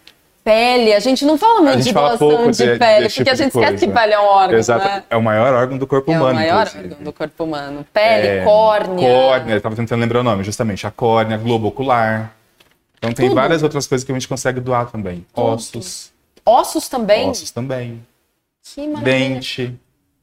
pele. 0.48 0.94
A 0.94 1.00
gente 1.00 1.26
não 1.26 1.38
fala 1.38 1.62
muito 1.62 1.84
de 1.84 1.92
doação 1.92 2.50
de, 2.50 2.58
de, 2.58 2.80
pele, 2.80 3.10
porque 3.10 3.24
tipo 3.24 3.30
a 3.30 3.36
gente 3.36 3.50
esquece 3.50 3.86
que 3.86 3.92
pele 3.92 4.14
é 4.14 4.20
um 4.20 4.24
órgão. 4.24 4.58
Exato. 4.58 4.86
Né? 4.86 5.04
É 5.10 5.18
o 5.18 5.22
maior 5.22 5.54
órgão 5.54 5.78
do 5.78 5.86
corpo 5.86 6.10
é 6.10 6.16
humano. 6.16 6.30
É 6.30 6.32
o 6.32 6.36
maior 6.36 6.68
inclusive. 6.68 6.94
órgão 6.94 7.04
do 7.04 7.14
corpo 7.14 7.44
humano. 7.44 7.86
Pele, 7.92 8.28
é, 8.28 8.44
córnea. 8.46 9.10
Córnea, 9.10 9.56
eu 9.56 9.62
tava 9.62 9.76
tentando 9.76 10.00
lembrar 10.00 10.22
o 10.22 10.24
nome, 10.24 10.46
justamente. 10.46 10.88
A 10.88 10.92
córnea, 10.92 11.38
globo 11.38 11.68
ocular. 11.68 12.34
Então 12.98 13.12
tem 13.12 13.28
Tudo. 13.28 13.36
várias 13.36 13.62
outras 13.62 13.86
coisas 13.86 14.06
que 14.06 14.12
a 14.12 14.16
gente 14.16 14.28
consegue 14.28 14.62
doar 14.62 14.90
também. 14.90 15.26
Tudo. 15.36 15.48
Ossos. 15.48 16.14
Ossos 16.46 16.88
também? 16.88 17.30
Ossos 17.30 17.52
também. 17.52 18.06
Que 18.64 18.88
maravilha. 18.88 19.04
Dente 19.04 19.80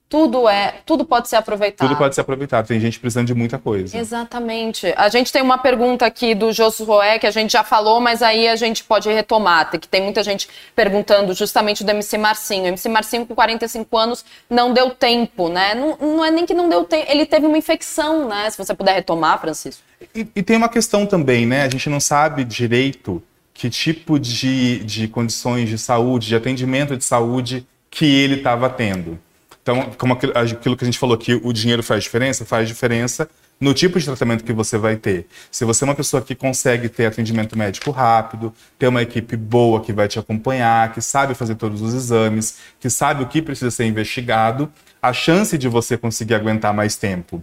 tudo 0.09 0.49
é, 0.49 0.77
tudo 0.87 1.05
pode 1.05 1.29
ser 1.29 1.37
aproveitado. 1.37 1.89
Tudo 1.89 1.99
pode 1.99 2.15
ser 2.15 2.21
aproveitado. 2.21 2.67
Tem 2.67 2.79
gente 2.79 3.01
precisando 3.01 3.27
de 3.27 3.35
muita 3.35 3.59
coisa. 3.59 3.97
Exatamente. 3.97 4.93
A 4.97 5.09
gente 5.09 5.33
tem 5.33 5.43
uma 5.43 5.59
pergunta 5.59 6.07
aqui 6.07 6.35
do 6.35 6.53
Josué 6.53 7.19
que 7.19 7.27
a 7.27 7.31
gente 7.31 7.53
já 7.53 7.65
falou, 7.65 8.01
mas 8.01 8.23
aí 8.23 8.47
a 8.47 8.55
gente 8.55 8.85
pode 8.85 9.09
retomar, 9.09 9.71
que 9.71 9.89
tem 9.89 10.03
muita 10.03 10.23
gente 10.23 10.49
perguntando 10.75 11.35
justamente 11.35 11.83
do 11.83 11.91
MC 11.91 12.17
Marcinho. 12.19 12.65
O 12.65 12.67
MC 12.69 12.89
Marcinho 12.89 13.27
com 13.27 13.35
45 13.35 13.99
anos 13.99 14.25
não 14.49 14.73
deu 14.73 14.91
tempo, 14.91 15.49
né? 15.49 15.75
Não, 15.75 15.97
não 16.01 16.25
é 16.25 16.31
nem 16.31 16.47
que 16.47 16.55
não 16.55 16.69
deu 16.69 16.85
tempo, 16.85 17.11
ele 17.11 17.27
teve 17.27 17.47
uma 17.47 17.59
infecção, 17.59 18.29
né? 18.29 18.49
Se 18.51 18.59
você 18.59 18.75
puder 18.75 18.95
retomar, 18.95 19.41
Francisco. 19.41 19.83
E, 20.15 20.27
e 20.37 20.43
tem 20.43 20.57
uma 20.57 20.69
questão 20.69 21.07
também, 21.07 21.47
né? 21.47 21.63
A 21.63 21.69
gente 21.69 21.89
não 21.89 21.99
sabe 21.99 22.45
direito 22.45 23.23
que 23.53 23.71
tipo 23.71 24.19
de, 24.19 24.81
de 24.81 25.09
condições 25.09 25.69
de 25.69 25.79
saúde, 25.79 26.27
de 26.27 26.37
atendimento 26.37 26.97
de 26.97 27.05
saúde 27.05 27.67
que 27.89 28.05
ele 28.05 28.37
estava 28.37 28.69
tendo. 28.69 29.19
Então, 29.65 29.91
como 29.97 30.13
aquilo 30.13 30.77
que 30.77 30.85
a 30.85 30.87
gente 30.87 30.99
falou 30.99 31.17
que 31.17 31.41
o 31.43 31.51
dinheiro 31.51 31.83
faz 31.83 32.05
diferença, 32.05 32.45
faz 32.45 32.69
diferença 32.69 33.27
no 33.59 33.73
tipo 33.73 33.99
de 33.99 34.05
tratamento 34.05 34.45
que 34.45 34.53
você 34.53 34.77
vai 34.77 34.95
ter. 34.95 35.27
Se 35.51 35.65
você 35.65 35.85
é 35.85 35.87
uma 35.87 35.95
pessoa 35.95 36.21
que 36.21 36.35
consegue 36.35 36.87
ter 36.87 37.07
atendimento 37.07 37.57
médico 37.57 37.91
rápido, 37.91 38.53
ter 38.79 38.89
uma 38.89 39.01
equipe 39.01 39.39
boa 39.39 39.81
que 39.81 39.91
vai 39.91 40.07
te 40.07 40.19
acompanhar, 40.19 40.93
que 40.93 41.01
sabe 41.01 41.35
fazer 41.35 41.55
todos 41.55 41.81
os 41.81 41.95
exames, 41.95 42.59
que 42.79 42.91
sabe 42.91 43.23
o 43.23 43.27
que 43.27 43.41
precisa 43.41 43.71
ser 43.71 43.87
investigado, 43.87 44.71
a 45.01 45.15
chance 45.15 45.57
de 45.57 45.67
você 45.67 45.97
conseguir 45.97 46.35
aguentar 46.35 46.75
mais 46.75 46.97
tempo 46.97 47.43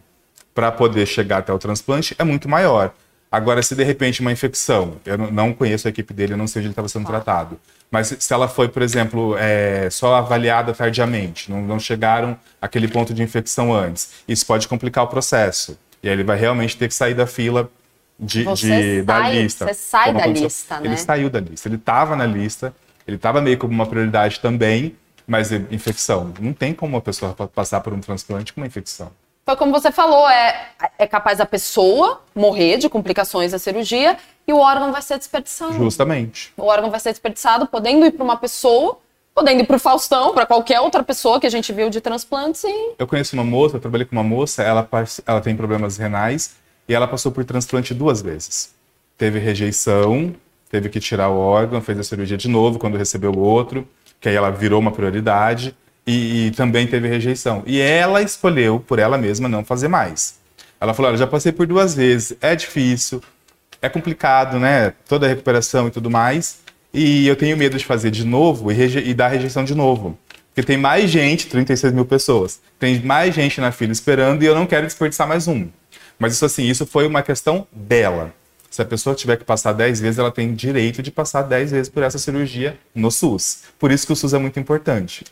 para 0.53 0.71
poder 0.71 1.07
chegar 1.07 1.39
até 1.39 1.51
o 1.51 1.57
transplante 1.57 2.15
é 2.19 2.23
muito 2.23 2.47
maior. 2.47 2.93
Agora, 3.31 3.63
se 3.63 3.73
de 3.73 3.83
repente 3.83 4.19
uma 4.19 4.31
infecção, 4.31 4.97
eu 5.05 5.17
não 5.17 5.53
conheço 5.53 5.87
a 5.87 5.89
equipe 5.89 6.13
dele, 6.13 6.33
eu 6.33 6.37
não 6.37 6.47
sei 6.47 6.59
onde 6.59 6.67
ele 6.67 6.73
estava 6.73 6.89
sendo 6.89 7.05
tratado, 7.07 7.57
mas 7.89 8.13
se 8.19 8.33
ela 8.33 8.47
foi, 8.47 8.67
por 8.67 8.81
exemplo, 8.81 9.37
é, 9.37 9.89
só 9.89 10.15
avaliada 10.15 10.73
tardiamente, 10.73 11.49
não, 11.49 11.61
não 11.61 11.79
chegaram 11.79 12.37
àquele 12.61 12.89
ponto 12.89 13.13
de 13.13 13.23
infecção 13.23 13.73
antes, 13.73 14.11
isso 14.27 14.45
pode 14.45 14.67
complicar 14.67 15.05
o 15.05 15.07
processo. 15.07 15.77
E 16.03 16.09
aí 16.09 16.13
ele 16.13 16.23
vai 16.23 16.37
realmente 16.37 16.75
ter 16.75 16.87
que 16.87 16.93
sair 16.93 17.13
da 17.13 17.25
fila 17.25 17.69
de, 18.19 18.43
de 18.43 18.57
sai, 18.57 19.01
da 19.01 19.29
lista. 19.29 19.65
Você 19.67 19.73
sai 19.73 20.13
da 20.13 20.25
lista, 20.25 20.79
né? 20.79 20.87
Ele 20.87 20.97
saiu 20.97 21.29
da 21.29 21.39
lista. 21.39 21.67
Ele 21.67 21.75
estava 21.75 22.15
na 22.15 22.25
lista, 22.25 22.73
ele 23.07 23.15
estava 23.15 23.41
meio 23.41 23.57
como 23.57 23.73
uma 23.73 23.85
prioridade 23.85 24.39
também, 24.39 24.95
mas 25.25 25.51
infecção. 25.51 26.33
Não 26.39 26.53
tem 26.53 26.73
como 26.73 26.95
uma 26.95 27.01
pessoa 27.01 27.33
passar 27.33 27.81
por 27.81 27.93
um 27.93 27.99
transplante 27.99 28.51
com 28.51 28.61
uma 28.61 28.67
infecção. 28.67 29.11
Foi 29.45 29.55
como 29.55 29.71
você 29.71 29.91
falou, 29.91 30.29
é, 30.29 30.69
é 30.99 31.07
capaz 31.07 31.39
a 31.39 31.45
pessoa 31.45 32.21
morrer 32.35 32.77
de 32.77 32.87
complicações 32.87 33.51
da 33.51 33.59
cirurgia 33.59 34.17
e 34.47 34.53
o 34.53 34.57
órgão 34.57 34.91
vai 34.91 35.01
ser 35.01 35.17
desperdiçado. 35.17 35.73
Justamente. 35.73 36.53
O 36.55 36.65
órgão 36.65 36.91
vai 36.91 36.99
ser 36.99 37.09
desperdiçado, 37.09 37.65
podendo 37.65 38.05
ir 38.05 38.11
para 38.11 38.23
uma 38.23 38.37
pessoa, 38.37 38.99
podendo 39.33 39.61
ir 39.61 39.65
para 39.65 39.77
o 39.77 39.79
Faustão, 39.79 40.33
para 40.33 40.45
qualquer 40.45 40.79
outra 40.79 41.01
pessoa 41.03 41.39
que 41.39 41.47
a 41.47 41.49
gente 41.49 41.73
viu 41.73 41.89
de 41.89 41.99
transplantes. 41.99 42.63
E... 42.63 42.93
Eu 42.99 43.07
conheço 43.07 43.35
uma 43.35 43.43
moça, 43.43 43.77
eu 43.77 43.81
trabalhei 43.81 44.05
com 44.05 44.15
uma 44.15 44.23
moça, 44.23 44.61
ela, 44.61 44.87
ela 45.25 45.41
tem 45.41 45.55
problemas 45.55 45.97
renais 45.97 46.55
e 46.87 46.93
ela 46.93 47.07
passou 47.07 47.31
por 47.31 47.43
transplante 47.43 47.95
duas 47.95 48.21
vezes. 48.21 48.75
Teve 49.17 49.39
rejeição, 49.39 50.35
teve 50.69 50.87
que 50.87 50.99
tirar 50.99 51.29
o 51.29 51.37
órgão, 51.39 51.81
fez 51.81 51.97
a 51.99 52.03
cirurgia 52.03 52.37
de 52.37 52.47
novo 52.47 52.77
quando 52.77 52.97
recebeu 52.97 53.31
o 53.31 53.39
outro, 53.39 53.87
que 54.19 54.29
aí 54.29 54.35
ela 54.35 54.51
virou 54.51 54.79
uma 54.79 54.91
prioridade 54.91 55.75
e, 56.05 56.47
e, 56.47 56.51
também 56.51 56.87
teve 56.87 57.07
rejeição. 57.07 57.63
E 57.65 57.79
ela 57.79 58.21
escolheu, 58.21 58.79
por 58.79 58.99
ela 58.99 59.17
mesma, 59.17 59.47
não 59.47 59.63
fazer 59.63 59.87
mais. 59.87 60.39
Ela 60.79 60.93
falou: 60.93 61.09
Olha, 61.09 61.17
já 61.17 61.27
passei 61.27 61.51
por 61.51 61.67
duas 61.67 61.95
vezes, 61.95 62.35
é 62.41 62.55
difícil, 62.55 63.21
é 63.81 63.89
complicado, 63.89 64.59
né? 64.59 64.93
Toda 65.07 65.25
a 65.25 65.29
recuperação 65.29 65.87
e 65.87 65.91
tudo 65.91 66.09
mais. 66.09 66.59
E 66.93 67.27
eu 67.27 67.35
tenho 67.35 67.55
medo 67.55 67.77
de 67.77 67.85
fazer 67.85 68.11
de 68.11 68.25
novo 68.25 68.71
e, 68.71 69.09
e 69.09 69.13
dar 69.13 69.29
rejeição 69.29 69.63
de 69.63 69.73
novo. 69.73 70.17
Porque 70.53 70.63
tem 70.63 70.77
mais 70.77 71.09
gente, 71.09 71.47
36 71.47 71.93
mil 71.93 72.05
pessoas, 72.05 72.59
tem 72.77 72.99
mais 73.01 73.33
gente 73.33 73.61
na 73.61 73.71
fila 73.71 73.93
esperando 73.93 74.43
e 74.43 74.45
eu 74.45 74.53
não 74.53 74.65
quero 74.65 74.85
desperdiçar 74.85 75.25
mais 75.27 75.47
um. 75.47 75.69
Mas 76.19 76.33
isso 76.33 76.45
assim, 76.45 76.65
isso 76.65 76.85
foi 76.85 77.07
uma 77.07 77.23
questão 77.23 77.65
dela. 77.71 78.33
Se 78.69 78.81
a 78.81 78.85
pessoa 78.85 79.15
tiver 79.15 79.37
que 79.37 79.43
passar 79.43 79.73
10 79.73 79.99
vezes, 79.99 80.19
ela 80.19 80.31
tem 80.31 80.53
direito 80.53 81.01
de 81.01 81.09
passar 81.09 81.41
10 81.41 81.71
vezes 81.71 81.89
por 81.89 82.03
essa 82.03 82.17
cirurgia 82.17 82.77
no 82.93 83.09
SUS. 83.09 83.63
Por 83.79 83.91
isso 83.91 84.05
que 84.05 84.13
o 84.13 84.15
SUS 84.15 84.33
é 84.33 84.37
muito 84.37 84.59
importante. 84.59 85.25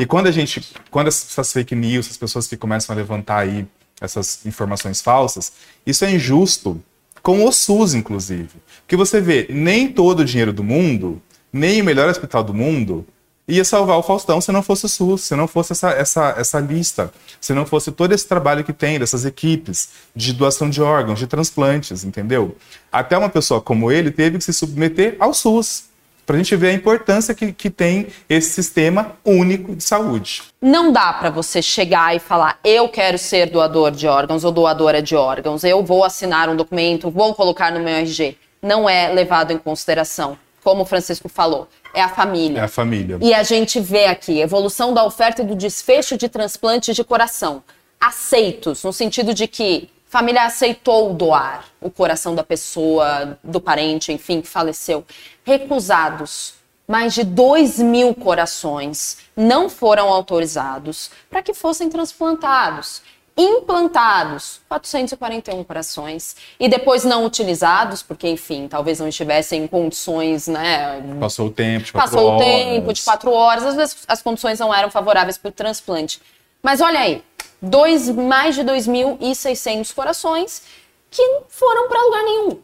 E 0.00 0.06
quando 0.06 0.26
a 0.26 0.32
gente, 0.32 0.74
quando 0.90 1.08
essas 1.08 1.52
fake 1.52 1.74
news, 1.74 2.08
as 2.10 2.16
pessoas 2.16 2.46
que 2.46 2.56
começam 2.56 2.94
a 2.94 2.96
levantar 2.96 3.38
aí 3.38 3.66
essas 4.00 4.44
informações 4.44 5.00
falsas, 5.00 5.52
isso 5.86 6.04
é 6.04 6.12
injusto 6.12 6.82
com 7.22 7.44
o 7.44 7.52
SUS, 7.52 7.94
inclusive. 7.94 8.50
Porque 8.82 8.96
você 8.96 9.20
vê, 9.20 9.46
nem 9.48 9.90
todo 9.90 10.20
o 10.20 10.24
dinheiro 10.24 10.52
do 10.52 10.64
mundo, 10.64 11.22
nem 11.52 11.80
o 11.80 11.84
melhor 11.84 12.08
hospital 12.08 12.42
do 12.42 12.52
mundo 12.52 13.06
ia 13.46 13.64
salvar 13.64 13.98
o 13.98 14.02
Faustão 14.02 14.40
se 14.40 14.50
não 14.50 14.62
fosse 14.62 14.86
o 14.86 14.88
SUS, 14.88 15.22
se 15.22 15.36
não 15.36 15.46
fosse 15.46 15.72
essa, 15.72 15.90
essa, 15.90 16.34
essa 16.36 16.60
lista, 16.60 17.12
se 17.40 17.52
não 17.52 17.66
fosse 17.66 17.92
todo 17.92 18.12
esse 18.12 18.26
trabalho 18.26 18.64
que 18.64 18.72
tem 18.72 18.98
dessas 18.98 19.24
equipes 19.24 19.90
de 20.16 20.32
doação 20.32 20.68
de 20.68 20.80
órgãos, 20.80 21.18
de 21.18 21.26
transplantes, 21.26 22.04
entendeu? 22.04 22.56
Até 22.90 23.16
uma 23.16 23.28
pessoa 23.28 23.60
como 23.60 23.92
ele 23.92 24.10
teve 24.10 24.38
que 24.38 24.44
se 24.44 24.52
submeter 24.52 25.16
ao 25.18 25.34
SUS. 25.34 25.84
Para 26.26 26.36
a 26.36 26.38
gente 26.38 26.56
ver 26.56 26.68
a 26.68 26.72
importância 26.72 27.34
que, 27.34 27.52
que 27.52 27.68
tem 27.68 28.08
esse 28.28 28.50
sistema 28.50 29.12
único 29.24 29.76
de 29.76 29.84
saúde. 29.84 30.42
Não 30.60 30.90
dá 30.90 31.12
para 31.12 31.30
você 31.30 31.60
chegar 31.60 32.16
e 32.16 32.18
falar, 32.18 32.58
eu 32.64 32.88
quero 32.88 33.18
ser 33.18 33.50
doador 33.50 33.90
de 33.90 34.06
órgãos 34.06 34.44
ou 34.44 34.50
doadora 34.50 35.02
de 35.02 35.14
órgãos, 35.14 35.64
eu 35.64 35.84
vou 35.84 36.04
assinar 36.04 36.48
um 36.48 36.56
documento, 36.56 37.10
vou 37.10 37.34
colocar 37.34 37.70
no 37.70 37.80
meu 37.80 37.94
RG. 37.94 38.36
Não 38.62 38.88
é 38.88 39.12
levado 39.12 39.52
em 39.52 39.58
consideração. 39.58 40.38
Como 40.62 40.82
o 40.82 40.86
Francisco 40.86 41.28
falou, 41.28 41.68
é 41.92 42.00
a 42.00 42.08
família. 42.08 42.60
É 42.60 42.62
a 42.62 42.68
família. 42.68 43.18
E 43.20 43.34
a 43.34 43.42
gente 43.42 43.78
vê 43.78 44.06
aqui 44.06 44.40
evolução 44.40 44.94
da 44.94 45.04
oferta 45.04 45.42
e 45.42 45.44
do 45.44 45.54
desfecho 45.54 46.16
de 46.16 46.28
transplantes 46.28 46.96
de 46.96 47.04
coração. 47.04 47.62
Aceitos, 48.00 48.82
no 48.82 48.92
sentido 48.92 49.34
de 49.34 49.46
que 49.46 49.90
a 50.08 50.10
família 50.10 50.42
aceitou 50.44 51.12
doar 51.12 51.66
o 51.80 51.90
coração 51.90 52.34
da 52.34 52.42
pessoa, 52.42 53.38
do 53.44 53.60
parente, 53.60 54.10
enfim, 54.10 54.40
que 54.40 54.48
faleceu. 54.48 55.04
Recusados. 55.44 56.54
Mais 56.86 57.14
de 57.14 57.24
2 57.24 57.78
mil 57.78 58.14
corações 58.14 59.18
não 59.34 59.70
foram 59.70 60.08
autorizados 60.08 61.10
para 61.30 61.42
que 61.42 61.54
fossem 61.54 61.88
transplantados 61.88 63.02
implantados 63.36 64.60
441 64.68 65.64
corações 65.64 66.36
e 66.58 66.68
depois 66.68 67.04
não 67.04 67.24
utilizados, 67.24 68.02
porque 68.02 68.28
enfim, 68.28 68.68
talvez 68.68 69.00
não 69.00 69.08
estivessem 69.08 69.64
em 69.64 69.66
condições, 69.66 70.46
né? 70.46 71.02
Passou 71.18 71.48
o 71.48 71.50
tempo, 71.50 71.84
de 71.84 71.92
Passou 71.92 72.26
horas. 72.26 72.40
o 72.40 72.44
tempo 72.44 72.92
de 72.92 73.02
quatro 73.02 73.32
horas, 73.32 73.66
às 73.66 73.74
vezes 73.74 74.04
as 74.06 74.22
condições 74.22 74.60
não 74.60 74.72
eram 74.72 74.90
favoráveis 74.90 75.36
para 75.36 75.48
o 75.48 75.52
transplante. 75.52 76.22
Mas 76.62 76.80
olha 76.80 77.00
aí, 77.00 77.22
dois, 77.60 78.08
mais 78.08 78.54
de 78.54 78.62
2.600 78.62 79.92
corações 79.92 80.62
que 81.10 81.40
foram 81.48 81.88
para 81.88 82.02
lugar 82.02 82.22
nenhum. 82.22 82.58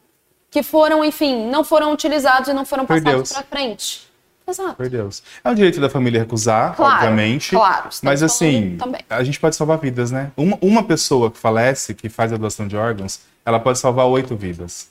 Que 0.51 0.63
foram, 0.63 1.05
enfim, 1.05 1.49
não 1.49 1.63
foram 1.63 1.93
utilizados 1.93 2.49
e 2.49 2.53
não 2.53 2.65
foram 2.65 2.85
passados 2.87 3.33
para 3.33 3.43
frente. 3.45 4.09
Exato. 4.49 4.75
Por 4.75 4.89
Deus. 4.89 5.23
É 5.45 5.51
o 5.51 5.55
direito 5.55 5.81
da 5.81 5.89
família 5.89 6.19
recusar, 6.21 6.75
Claro, 6.75 6.95
obviamente. 6.97 7.51
claro, 7.51 7.89
Mas 8.03 8.21
assim, 8.21 8.77
também. 8.77 9.01
a 9.09 9.23
gente 9.23 9.39
pode 9.39 9.55
salvar 9.55 9.79
vidas, 9.79 10.11
né? 10.11 10.33
Uma, 10.37 10.59
uma 10.61 10.83
pessoa 10.83 11.31
que 11.31 11.39
falece, 11.39 11.95
que 11.95 12.09
faz 12.09 12.33
a 12.33 12.37
doação 12.37 12.67
de 12.67 12.77
órgãos, 12.77 13.21
ela 13.47 13.61
pode 13.61 13.79
salvar 13.79 14.07
oito 14.07 14.35
vidas. 14.35 14.89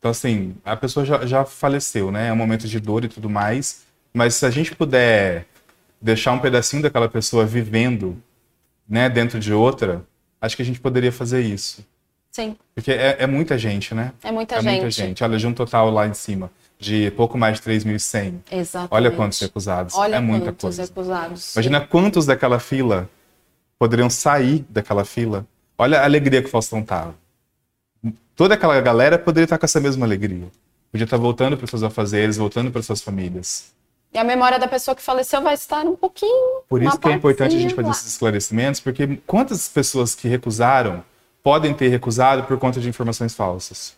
Então, 0.00 0.10
assim, 0.10 0.56
a 0.64 0.74
pessoa 0.76 1.06
já, 1.06 1.24
já 1.24 1.44
faleceu, 1.44 2.10
né? 2.10 2.28
É 2.28 2.32
um 2.32 2.36
momento 2.36 2.66
de 2.66 2.80
dor 2.80 3.04
e 3.04 3.08
tudo 3.08 3.30
mais. 3.30 3.82
Mas 4.12 4.34
se 4.34 4.44
a 4.46 4.50
gente 4.50 4.74
puder 4.74 5.46
deixar 6.00 6.32
um 6.32 6.38
pedacinho 6.40 6.82
daquela 6.82 7.08
pessoa 7.08 7.44
vivendo, 7.44 8.20
né, 8.88 9.08
dentro 9.08 9.38
de 9.38 9.52
outra, 9.52 10.04
acho 10.40 10.56
que 10.56 10.62
a 10.62 10.64
gente 10.64 10.80
poderia 10.80 11.12
fazer 11.12 11.40
isso. 11.42 11.84
Sim, 12.38 12.56
Porque 12.72 12.92
é, 12.92 13.16
é 13.18 13.26
muita 13.26 13.58
gente, 13.58 13.94
né? 13.94 14.12
é 14.22 14.30
muita 14.30 14.54
é 14.54 14.62
gente. 14.62 14.72
muita 14.72 14.90
gente. 14.90 15.24
Olha, 15.24 15.36
de 15.36 15.46
um 15.46 15.52
total 15.52 15.90
lá 15.90 16.06
em 16.06 16.14
cima 16.14 16.48
de 16.78 17.10
pouco 17.12 17.36
mais 17.36 17.58
de 17.60 17.68
3.100. 17.68 18.34
Exatamente. 18.52 18.94
Olha 18.94 19.10
quantos 19.10 19.40
recusados. 19.40 19.94
Olha 19.96 20.16
é 20.16 20.20
muita 20.20 20.52
coisa. 20.52 20.82
recusados. 20.82 21.56
Imagina 21.56 21.80
quantos 21.80 22.26
daquela 22.26 22.60
fila 22.60 23.10
poderiam 23.76 24.08
sair 24.08 24.64
daquela 24.68 25.04
fila. 25.04 25.44
Olha 25.76 26.00
a 26.00 26.04
alegria 26.04 26.40
que 26.40 26.46
o 26.46 26.50
Faustão 26.50 26.82
tava. 26.82 27.14
Toda 28.36 28.54
aquela 28.54 28.80
galera 28.80 29.18
poderia 29.18 29.44
estar 29.44 29.58
com 29.58 29.66
essa 29.66 29.80
mesma 29.80 30.06
alegria. 30.06 30.46
Podia 30.92 31.04
estar 31.04 31.16
voltando 31.16 31.56
para 31.56 31.64
os 31.64 31.70
seus 31.70 31.82
afazeres, 31.82 32.36
voltando 32.36 32.70
para 32.70 32.82
suas 32.82 33.02
famílias. 33.02 33.72
E 34.12 34.18
a 34.18 34.22
memória 34.22 34.60
da 34.60 34.68
pessoa 34.68 34.94
que 34.94 35.02
faleceu 35.02 35.42
vai 35.42 35.54
estar 35.54 35.84
um 35.84 35.96
pouquinho. 35.96 36.62
Por 36.68 36.80
isso 36.82 36.98
que 36.98 37.08
é 37.08 37.12
importante 37.12 37.56
a 37.56 37.58
gente 37.58 37.74
fazer 37.74 37.90
esses 37.90 38.12
esclarecimentos, 38.12 38.80
porque 38.80 39.18
quantas 39.26 39.68
pessoas 39.68 40.14
que 40.14 40.28
recusaram 40.28 41.02
podem 41.42 41.74
ter 41.74 41.88
recusado 41.88 42.44
por 42.44 42.58
conta 42.58 42.80
de 42.80 42.88
informações 42.88 43.34
falsas? 43.34 43.96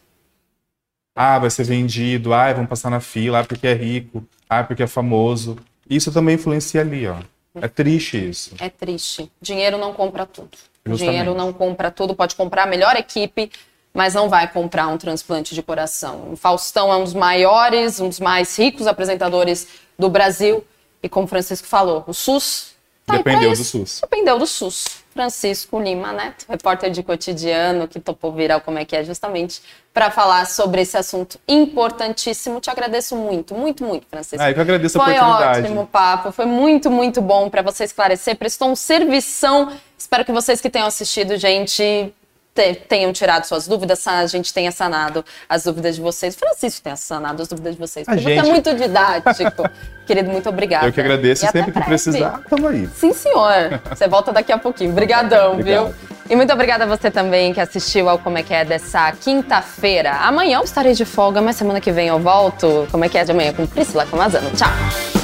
Ah, 1.14 1.38
vai 1.38 1.50
ser 1.50 1.64
vendido, 1.64 2.33
ah, 2.33 2.53
vão 2.53 2.66
passar 2.66 2.90
na 2.90 3.00
fila, 3.00 3.40
ah, 3.40 3.44
porque 3.44 3.66
é 3.66 3.74
rico, 3.74 4.24
ah, 4.48 4.62
porque 4.62 4.83
é 4.83 4.87
famoso. 4.87 5.57
Isso 5.88 6.12
também 6.12 6.37
influencia 6.37 6.81
ali, 6.81 7.07
ó. 7.07 7.16
É 7.55 7.66
triste 7.66 8.16
isso. 8.16 8.55
É 8.61 8.68
triste. 8.68 9.31
Dinheiro 9.40 9.76
não 9.76 9.92
compra 9.92 10.24
tudo. 10.24 10.50
Justamente. 10.87 11.11
Dinheiro 11.11 11.35
não 11.35 11.53
compra 11.53 11.90
tudo. 11.90 12.14
Pode 12.14 12.37
comprar 12.37 12.62
a 12.62 12.66
melhor 12.66 12.94
equipe, 12.96 13.50
mas 13.92 14.14
não 14.14 14.29
vai 14.29 14.50
comprar 14.50 14.87
um 14.87 14.96
transplante 14.96 15.55
de 15.55 15.62
coração. 15.62 16.33
O 16.33 16.37
Faustão 16.37 16.92
é 16.92 16.96
um 16.96 17.05
dos 17.05 17.14
maiores, 17.14 17.98
um 18.00 18.09
dos 18.09 18.20
mais 18.20 18.57
ricos 18.57 18.87
apresentadores 18.87 19.66
do 19.98 20.09
Brasil. 20.09 20.64
E 21.03 21.09
como 21.09 21.24
o 21.24 21.29
Francisco 21.29 21.66
falou, 21.66 22.05
o 22.07 22.14
SUS 22.14 22.74
tá 23.05 23.16
Dependeu 23.16 23.50
do. 23.50 23.57
SUS. 23.57 24.00
Dependeu 24.00 24.38
do 24.38 24.46
SUS. 24.46 24.85
Francisco 25.20 25.78
Lima 25.78 26.14
Neto, 26.14 26.46
repórter 26.48 26.90
de 26.90 27.02
cotidiano, 27.02 27.87
que 27.87 28.00
topou 28.00 28.33
virar 28.33 28.59
como 28.61 28.78
é 28.78 28.87
que 28.87 28.96
é, 28.96 29.04
justamente 29.04 29.61
para 29.92 30.11
falar 30.11 30.46
sobre 30.46 30.80
esse 30.80 30.96
assunto 30.96 31.38
importantíssimo. 31.46 32.59
Te 32.59 32.70
agradeço 32.70 33.14
muito, 33.14 33.54
muito, 33.54 33.85
muito, 33.85 34.06
Francisco. 34.09 34.42
Ah, 34.42 34.50
eu 34.50 34.54
que 34.54 34.61
agradeço 34.61 34.98
a 34.98 35.04
Foi 35.04 35.12
oportunidade. 35.12 35.61
ótimo 35.61 35.83
o 35.83 35.87
papo, 35.87 36.33
foi 36.33 36.46
muito, 36.46 36.90
muito 36.90 37.20
bom 37.20 37.50
para 37.50 37.61
você 37.61 37.85
esclarecer. 37.85 38.35
Prestou 38.37 38.70
um 38.70 38.74
servição. 38.74 39.70
Espero 39.98 40.24
que 40.24 40.33
vocês 40.33 40.59
que 40.59 40.70
tenham 40.70 40.88
assistido, 40.88 41.37
gente, 41.37 42.14
te- 42.54 42.74
tenham 42.74 43.12
tirado 43.12 43.44
suas 43.44 43.66
dúvidas, 43.68 44.06
a 44.06 44.26
gente 44.26 44.52
tenha 44.52 44.70
sanado 44.72 45.24
as 45.48 45.64
dúvidas 45.64 45.96
de 45.96 46.00
vocês. 46.00 46.34
Francisco 46.36 46.82
tenha 46.82 46.96
sanado 46.96 47.42
as 47.42 47.48
dúvidas 47.48 47.74
de 47.74 47.80
vocês. 47.80 48.08
A 48.08 48.12
porque 48.12 48.24
Você 48.24 48.32
é 48.32 48.36
gente- 48.44 48.50
muito 48.50 48.74
didático. 48.74 49.64
Querido, 50.06 50.30
muito 50.30 50.48
obrigada. 50.48 50.86
Eu 50.86 50.92
que 50.92 51.00
agradeço 51.00 51.46
E 51.46 51.48
sempre 51.50 51.70
que 51.70 51.80
precisar, 51.82 52.40
tamo 52.50 52.66
aí. 52.66 52.88
Sim, 52.96 53.12
senhor. 53.12 53.80
Você 53.90 54.08
volta 54.08 54.32
daqui 54.32 54.50
a 54.52 54.58
pouquinho. 54.58 54.90
Obrigadão, 54.90 55.52
Obrigado. 55.52 55.86
viu? 55.86 55.94
E 56.28 56.34
muito 56.36 56.52
obrigada 56.52 56.82
a 56.84 56.86
você 56.86 57.10
também 57.10 57.52
que 57.52 57.60
assistiu 57.60 58.08
ao 58.08 58.18
Como 58.18 58.36
é 58.38 58.42
que 58.42 58.52
é 58.54 58.64
dessa 58.64 59.12
quinta-feira. 59.12 60.12
Amanhã 60.14 60.58
eu 60.58 60.64
estarei 60.64 60.94
de 60.94 61.04
folga, 61.04 61.40
mas 61.40 61.54
semana 61.56 61.80
que 61.80 61.92
vem 61.92 62.08
eu 62.08 62.18
volto. 62.18 62.88
Como 62.90 63.04
é 63.04 63.08
que 63.08 63.18
é 63.18 63.24
de 63.24 63.30
amanhã 63.30 63.52
com 63.52 63.66
Priscila 63.66 64.04
Camazano. 64.06 64.50
Tchau. 64.50 65.19